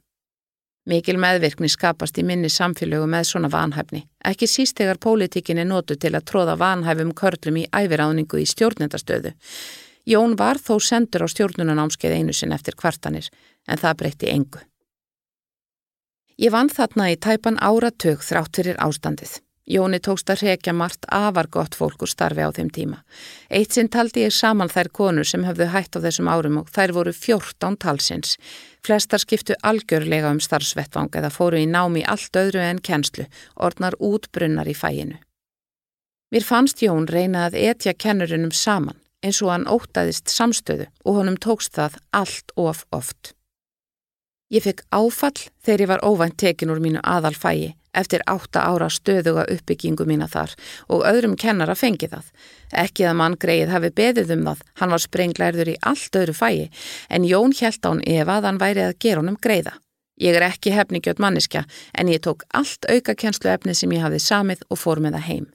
[0.91, 4.01] Mikil meðvirkni skapast í minni samfélögu með svona vanhæfni.
[4.27, 9.35] Ekki síst þegar pólitíkin er nótu til að tróða vanhæfum körlum í æfiráðningu í stjórnendastöðu.
[10.09, 13.29] Jón var þó sendur á stjórnunanámskeið einu sinn eftir kvartanir
[13.69, 14.65] en það breytti engu.
[16.41, 19.37] Ég vann þarna í tæpan áratug þrátt fyrir ástandið.
[19.71, 22.97] Jóni tókst að rekja margt afar gott fólk úr starfi á þeim tíma.
[23.55, 26.95] Eitt sinn taldi ég saman þær konur sem höfðu hætt á þessum árum og þær
[26.97, 28.35] voru 14 talsins.
[28.83, 34.67] Flestar skiptu algjörlega um starfsvettvang eða fóru í námi allt öðru en kennslu, orðnar útbrunnar
[34.67, 35.21] í fæinu.
[36.35, 41.39] Mér fannst Jón reyna að etja kennurinnum saman eins og hann ótaðist samstöðu og honum
[41.39, 43.35] tókst það allt of oft.
[44.51, 49.45] Ég fekk áfall þegar ég var óvænt tekin úr mínu aðalfægi eftir átta ára stöðuga
[49.51, 50.57] uppbyggingu mína þar
[50.91, 52.27] og öðrum kennara fengi það.
[52.83, 56.67] Ekki að mann greið hafi beðið um það, hann var sprenglærður í allt öðru fægi
[57.11, 59.77] en Jón held án ef að hann væri að gera honum greiða.
[60.21, 64.19] Ég er ekki hefningjöld manniska en ég tók allt auka kennslu efni sem ég hafði
[64.27, 65.49] samið og fór með það heim.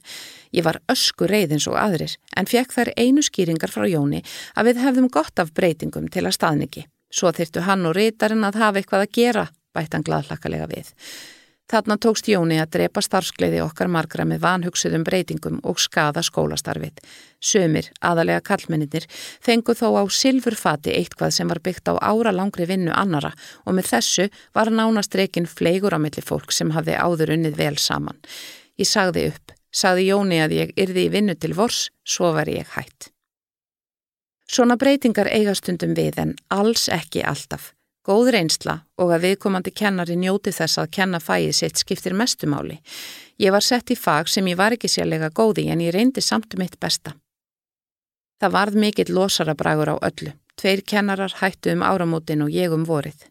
[0.56, 4.24] Ég var ösku reyðins og aðrir en fekk þær einu skýringar frá Jóni
[4.56, 6.88] að við hefðum gott af breytingum til að staðniki.
[7.12, 10.92] Svo þyrtu hann og reytarinn að hafa eitthvað að gera, bætt hann gladlakalega við.
[11.66, 17.00] Þarna tókst Jóni að drepa starfskleiði okkar margra með vanhugsuðum breytingum og skada skólastarfið.
[17.42, 19.08] Sömur, aðalega kallmenninir,
[19.42, 23.32] fengu þó á silfurfati eitthvað sem var byggt á ára langri vinnu annara
[23.64, 27.74] og með þessu var nánast reygin fleigur á milli fólk sem hafði áður unnið vel
[27.82, 28.22] saman.
[28.78, 32.70] Ég sagði upp, sagði Jóni að ég yrði í vinnu til vors, svo var ég
[32.78, 33.10] hætt.
[34.46, 37.72] Svona breytingar eigastundum við en alls ekki alltaf.
[38.06, 42.78] Góð reynsla og að viðkomandi kennari njóti þess að kenna fæið sitt skiptir mestumáli.
[43.42, 46.54] Ég var sett í fag sem ég var ekki sérlega góði en ég reyndi samt
[46.60, 47.16] mitt besta.
[48.38, 50.36] Það varð mikill losarabragur á öllu.
[50.56, 53.26] Tveir kennarar hættu um áramótin og ég um vorið.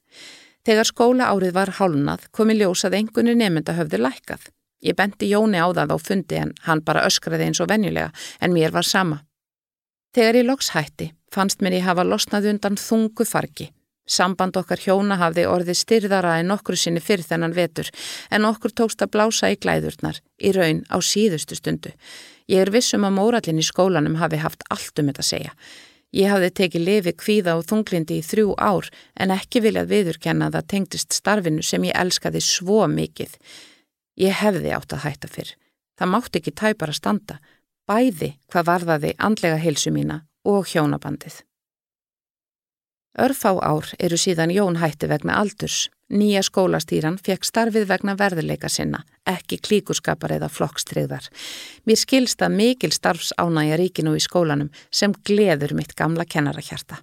[0.66, 4.50] Þegar skóla árið var hálnað komi ljósað engunni nefnda höfðu lækkað.
[4.84, 8.54] Ég bendi Jóni á það á fundi en hann bara öskraði eins og venjulega en
[8.54, 9.22] mér var sama.
[10.16, 13.66] Þegar ég loks hætti fannst mér ég hafa losnað undan þungu fargi.
[14.08, 17.90] Samband okkar hjóna hafði orðið styrðara en nokkru sinni fyrir þennan vetur
[18.32, 21.92] en okkur tókst að blása í glæðurnar, í raun á síðustu stundu.
[22.48, 25.52] Ég er vissum að mórallin í skólanum hafi haft allt um þetta að segja.
[26.16, 28.88] Ég hafði tekið lifi kvíða og þunglindi í þrjú ár
[29.20, 33.36] en ekki viljað viðurkenna að það tengdist starfinu sem ég elskaði svo mikið.
[34.24, 35.52] Ég hefði átt að hætta fyrr.
[36.00, 37.40] Það mátti ekki tæpar að standa
[37.90, 41.42] bæði hvað varðaði andlega heilsu mína og hjónabandið.
[43.16, 45.86] Örfá ár eru síðan Jón hætti vegna aldurs.
[46.12, 51.32] Nýja skólastýran fekk starfið vegna verðuleika sinna, ekki klíkurskapar eða flokkstriðar.
[51.88, 57.00] Mér skilsta mikil starfsánægja ríkinu í skólanum sem gleður mitt gamla kennarakjarta.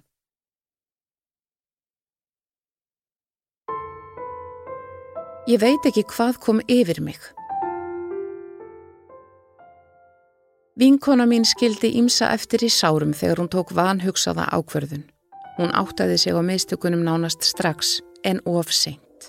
[5.49, 7.19] Ég veit ekki hvað kom yfir mig.
[10.79, 15.03] Vinkona mín skildi ímsa eftir í sárum þegar hún tók vanhugsaða ákverðun.
[15.59, 19.27] Hún áttaði sig á meðstökunum nánast strax en ofseint.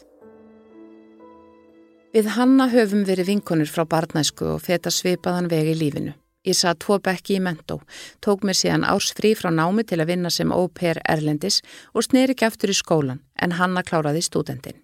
[2.16, 6.14] Við hanna höfum verið vinkonur frá barnæsku og feta svipaðan vegi lífinu.
[6.48, 7.83] Ég sað tvo bekki í mentó,
[8.24, 11.61] tók mér síðan árs frí frá námi til að vinna sem au-pair erlendis
[11.92, 14.80] og sneri ekki aftur í skólan en hanna kláraði stúdendin.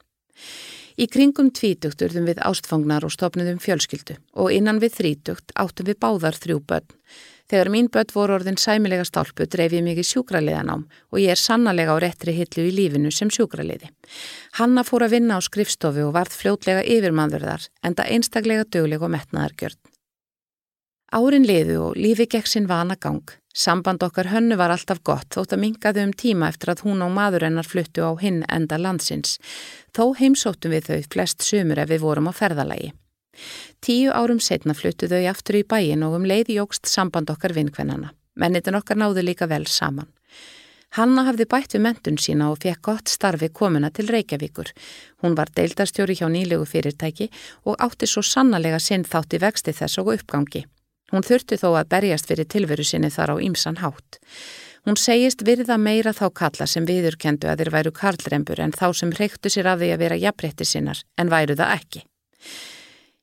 [1.00, 5.96] Í kringum tvítugt urðum við ástfangnar og stopnum fjölskyldu og innan við þrítugt áttum við
[6.02, 6.90] báðar þrjú börn.
[7.48, 11.96] Þegar mín börn voru orðin sæmilega stálpu dreif ég mikið sjúkraliðanám og ég er sannlega
[11.96, 13.88] á réttri hillu í lífinu sem sjúkraliði.
[14.60, 19.80] Hanna fór að vinna á skrifstofu og varð fljótlega yfirmanverðar enda einstaklega dögleg og metnaðargjörn.
[21.16, 23.39] Árin liðu og lífi gekk sinn vana gang.
[23.54, 27.10] Samband okkar hönnu var alltaf gott þótt að mingaðu um tíma eftir að hún og
[27.16, 29.40] maður hennar fluttu á hinn enda landsins.
[29.90, 32.92] Þó heimsóttum við þau flest sömur ef við vorum á ferðalagi.
[33.82, 38.14] Tíu árum setna fluttu þau aftur í bæin og um leiði jógst samband okkar vinkvennana.
[38.38, 40.08] Mennitin okkar náðu líka vel saman.
[40.98, 44.72] Hanna hafði bætt við mentun sína og fekk gott starfi komuna til Reykjavíkur.
[45.22, 47.30] Hún var deildarstjóri hjá nýlegu fyrirtæki
[47.64, 50.64] og átti svo sannlega sinn þátti vexti þess og uppgangi.
[51.10, 54.20] Hún þurfti þó að berjast fyrir tilveru sinni þar á ýmsan hátt.
[54.88, 59.12] Hún segist virða meira þá kalla sem viðurkendu að þeir væru karlrembur en þá sem
[59.12, 62.04] reyktu sér af því að vera jafnrétti sinnar en væru það ekki.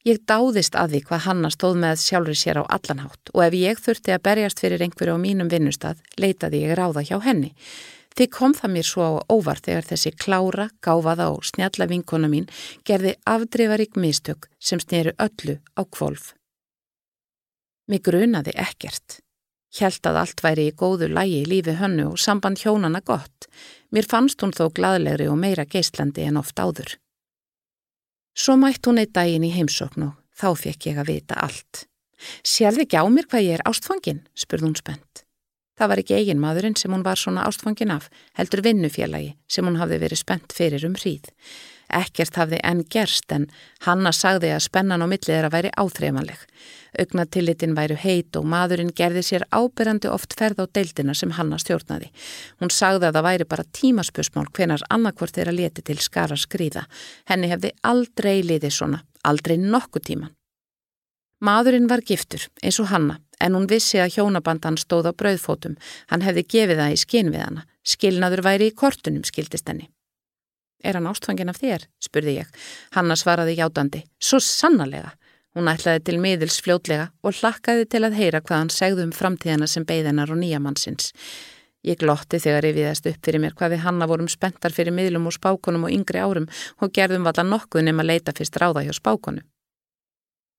[0.08, 3.82] Ég dáðist að því hvað Hanna stóð með sjálfur sér á allanhátt og ef ég
[3.82, 7.52] þurfti að berjast fyrir einhverju á mínum vinnustad leitaði ég ráða hjá henni.
[8.18, 12.48] Þið kom það mér svo á óvart þegar þessi klára, gáfaða og snjalla vinkona mín
[12.88, 16.37] gerði afdreifarík mistök sem sneru öllu á kvolf.
[17.88, 19.22] Mig grunaði ekkert.
[19.78, 23.48] Hjælt að allt væri í góðu lægi í lífi hönnu og samband hjónana gott.
[23.92, 26.98] Mér fannst hún þó gladlegri og meira geistlandi en oft áður.
[28.38, 31.88] Svo mætt hún eitt daginn í heimsókn og þá fekk ég að vita allt.
[32.44, 35.24] Sjálf ekki á mér hvað ég er ástfangin, spurð hún spennt.
[35.78, 39.78] Það var ekki eigin maðurinn sem hún var svona ástfangin af, heldur vinnufélagi sem hún
[39.78, 41.30] hafði verið spennt fyrir um hríð.
[41.88, 43.46] Ekkert hafði enn gerst en
[43.86, 46.42] Hanna sagði að spennan á millið að væri áþreifanleg.
[47.00, 52.10] Ögnatilitin væru heit og maðurinn gerði sér ábyrjandi oft ferð á deildina sem Hanna stjórnaði.
[52.60, 56.88] Hún sagði að það væri bara tímaspösmál hvenar annarkvort þeirra leti til skara skrýða.
[57.30, 60.34] Henni hefði aldrei liðið svona, aldrei nokku tíman.
[61.40, 65.78] Maðurinn var giftur, eins og Hanna, en hún vissi að hjónabandan stóð á brauðfótum.
[66.10, 67.68] Hann hefði gefið það í skinn við hana.
[67.86, 69.86] Skilnaður væri í kortunum, skildist henni.
[70.84, 71.88] Er hann ástfangin af þér?
[72.04, 72.52] spurði ég.
[72.94, 74.04] Hanna svaraði játandi.
[74.22, 75.16] Svo sannarlega.
[75.58, 79.68] Hún ætlaði til miðils fljótlega og hlakkaði til að heyra hvað hann segði um framtíðana
[79.72, 81.10] sem beigðinar og nýjamannsins.
[81.88, 85.30] Ég glotti þegar ég viðast upp fyrir mér hvað við Hanna vorum spenntar fyrir miðlum
[85.30, 86.50] og spákonum og yngri árum
[86.82, 89.42] og gerðum valla nokkuð nema leita fyrst ráða hjá spákonu.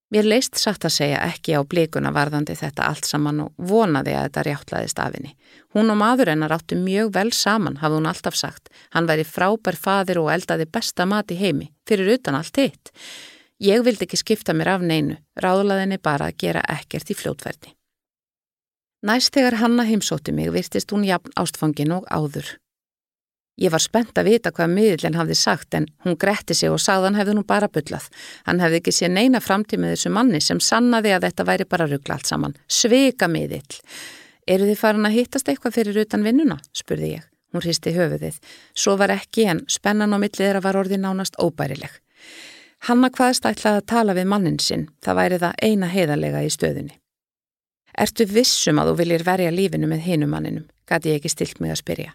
[0.08, 4.28] Mér leist satt að segja ekki á blíkuna varðandi þetta allt saman og vonaði að
[4.28, 5.34] þetta rjáttlaðist af henni.
[5.76, 8.70] Hún og maður hennar áttu mjög vel saman, hafði hún alltaf sagt.
[8.96, 12.92] Hann væri frábær fadir og eldaði besta mat í heimi, fyrir utan allt hitt.
[13.60, 17.74] Ég vildi ekki skipta mér af neinu, ráðlaðinni bara að gera ekkert í fljótverdi.
[19.04, 22.56] Næst þegar Hanna heimsótti mig virtist hún jafn ástfangin og áður.
[23.58, 27.08] Ég var spennt að vita hvað miðlinn hafði sagt en hún gretti sig og sagði
[27.08, 28.04] hann hefði nú bara byllað.
[28.46, 31.88] Hann hefði ekki séð neina framtíð með þessu manni sem sannaði að þetta væri bara
[31.90, 32.54] ruggla allt saman.
[32.70, 33.80] Sveika miðill.
[34.46, 36.60] Eru þið farin að hittast eitthvað fyrir utan vinnuna?
[36.70, 37.24] spurði ég.
[37.50, 38.38] Hún hristi höfuðið.
[38.78, 41.90] Svo var ekki en spennan á millið þeirra var orðið nánast óbærileg.
[42.86, 44.86] Hanna hvaðst ætlaði að tala við mannin sinn.
[45.02, 46.94] Það væri það eina heiðarlega í stöðunni.
[47.98, 50.70] Ertu vissum að þú viljir verja lífinu með hinumanninum?
[50.86, 52.14] Gati ég ekki stilt mig að spyrja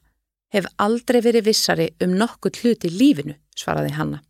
[0.54, 4.22] hef aldrei verið vissari um nokkuð hlut í lífinu, svaraði Hanna.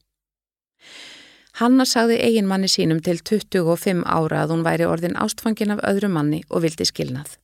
[1.60, 6.10] Hanna sagði eigin manni sínum til 25 ára að hún væri orðin ástfangin af öðru
[6.10, 7.36] manni og vildi skilnað.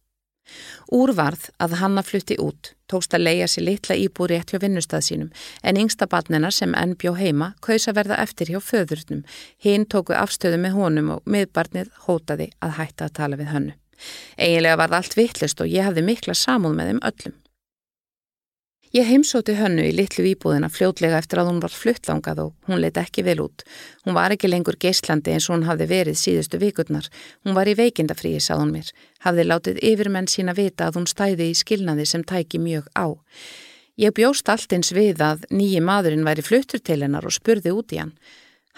[0.90, 5.28] Úrvarð að Hanna flutti út, tókst að leia sér litla íbúr rétt hjá vinnustað sínum,
[5.62, 9.22] en yngsta batnina sem enn bjó heima kaus að verða eftir hjá föðurnum.
[9.62, 13.78] Hinn tóku afstöðu með honum og miðbarnið hótaði að hætta að tala við hönnu.
[14.40, 17.38] Eginlega var það allt vittlust og ég hafði mikla samúð með þeim öllum.
[18.90, 22.98] Ég heimsóti hönnu í litlu íbúðina fljótlega eftir að hún var fluttlangað og hún leitt
[22.98, 23.62] ekki vel út.
[24.02, 27.06] Hún var ekki lengur geislandi eins og hún hafði verið síðustu vikurnar.
[27.46, 28.90] Hún var í veikindafríi, sað hún mér.
[29.22, 33.14] Hafði látið yfirmenn sína vita að hún stæði í skilnaði sem tæki mjög á.
[34.02, 37.94] Ég bjóst allt eins við að nýji maðurinn væri fluttur til hennar og spurði út
[37.94, 38.16] í hann.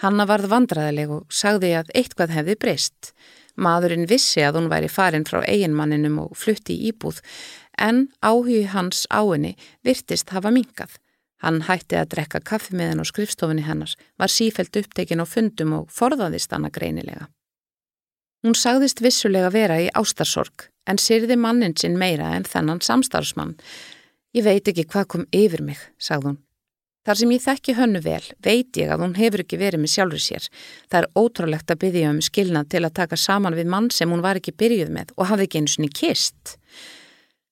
[0.04, 3.14] Hanna varð vandraðileg og sagði að eitthvað hefði breyst.
[3.56, 7.20] Maðurinn vissi að hún væri farin frá eiginmanninum og flutti í íbúð
[7.78, 10.98] en áhugi hans á henni virtist hafa mingað.
[11.42, 15.72] Hann hætti að drekka kaffi með henn á skrifstofunni hennar, var sífælt upptekin á fundum
[15.80, 17.26] og forðaðist hana greinilega.
[18.42, 23.56] Hún sagðist vissulega vera í ástarsorg, en syrði mannin sinn meira en þennan samstarfsmann.
[24.34, 26.40] Ég veit ekki hvað kom yfir mig, sagði hún.
[27.02, 30.22] Þar sem ég þekki hönnu vel, veit ég að hún hefur ekki verið með sjálfur
[30.22, 30.44] sér.
[30.86, 34.22] Það er ótrúlegt að byggja um skilnað til að taka saman við mann sem hún
[34.22, 36.54] var ekki byrjuð með og hafði ekki einu svoni kist.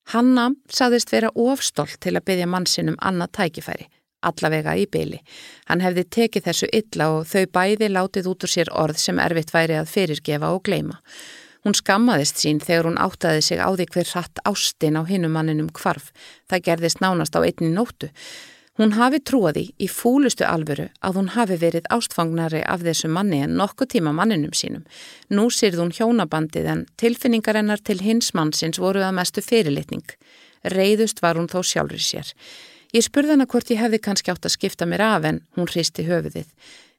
[0.09, 3.85] Hanna saðist vera ofstolt til að byggja mannsinnum annað tækifæri,
[4.25, 5.21] allavega í byli.
[5.69, 9.53] Hann hefði tekið þessu illa og þau bæði látið út úr sér orð sem erfitt
[9.53, 10.99] væri að fyrirgefa og gleima.
[11.61, 16.09] Hún skammaðist sín þegar hún áttaði sig á því hver hratt ástinn á hinumanninum kvarf.
[16.49, 18.09] Það gerðist nánast á einni nóttu.
[18.81, 23.53] Hún hafi trúaði í fúlustu alvöru að hún hafi verið ástfangnari af þessu manni en
[23.59, 24.87] nokkuð tíma manninum sínum.
[25.29, 30.15] Nú sýrð hún hjónabandið en tilfinningarennar til hins mannsins voru að mestu fyrirlitning.
[30.73, 32.33] Reyðust var hún þó sjálfur sér.
[32.89, 36.07] Ég spurði hana hvort ég hefði kannski átt að skipta mér af en hún hristi
[36.09, 36.49] höfuðið.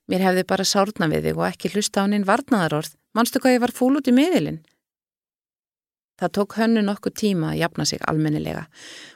[0.06, 2.94] Mér hefði bara sárna við þig og ekki hlusta á hann inn varnaðarorð.
[3.18, 4.62] Manstu hvað ég var fúl út í miðilinn?
[6.20, 8.66] Það tók hönnu nokkuð tíma að jafna sig almennilega.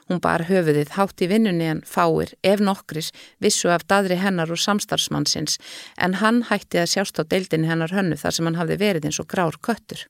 [0.09, 4.59] Hún bar höfuðið hátt í vinnunni en fáir, ef nokkris, vissu af dadri hennar og
[4.59, 5.59] samstarfsmannsins
[5.97, 9.21] en hann hætti að sjást á deildinni hennar hönnu þar sem hann hafði verið eins
[9.23, 10.07] og grár köttur.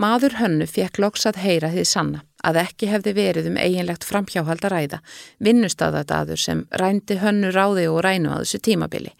[0.00, 4.72] Maður hönnu fekk loksað heyra því sanna að ekki hefði verið um eiginlegt framhjáhald að
[4.74, 5.00] ræða,
[5.44, 9.12] vinnustadadadur sem rændi hönnu ráði og rænu að þessu tímabili.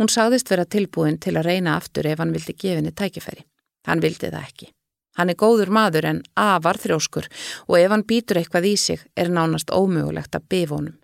[0.00, 3.44] Hún sagðist vera tilbúin til að reyna aftur ef hann vildi gefinni tækifæri.
[3.88, 4.72] Hann vildi það ekki.
[5.16, 7.26] Hann er góður maður en afar þrjóskur
[7.66, 10.94] og ef hann býtur eitthvað í sig er nánast ómögulegt að bifónum.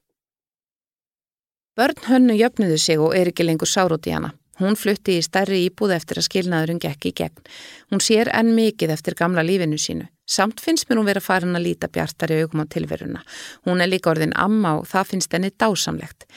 [1.76, 4.34] Börn hönnu jöfnuðu sig og er ekki lengur sárút í hana.
[4.60, 7.46] Hún flutti í stærri íbúð eftir að skilnaðurinn gekk í gegn.
[7.90, 10.04] Hún sér enn mikið eftir gamla lífinu sínu.
[10.28, 13.22] Samt finnst mér hún vera farin að líta bjartari augum á tilveruna.
[13.64, 16.28] Hún er líka orðin amma og það finnst henni dásamlegt.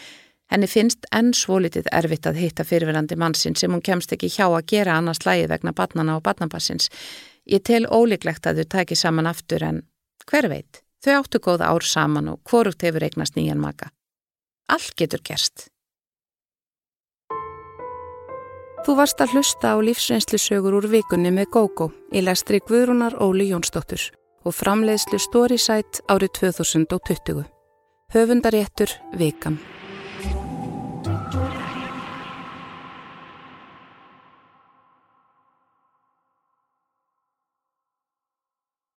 [0.51, 4.65] Henni finnst enn svolítið erfitt að hitta fyrirverandi mannsinn sem hún kemst ekki hjá að
[4.71, 6.89] gera annars lægi vegna badnana og badnabassins.
[7.46, 9.84] Ég tel ólíklegt að þau tæki saman aftur en
[10.26, 13.91] hver veit, þau áttu góða ár saman og hvorugt hefur eignast nýjan maka.
[14.70, 15.70] Allt getur gerst.
[18.86, 24.12] Þú varst að hlusta á lífsreynslusögur úr vikunni með GóGó í lestri Guðrúnar Óli Jónsdóttur
[24.46, 27.46] og framleiðslu Storysight árið 2020.
[28.14, 29.58] Höfundaréttur Vikan.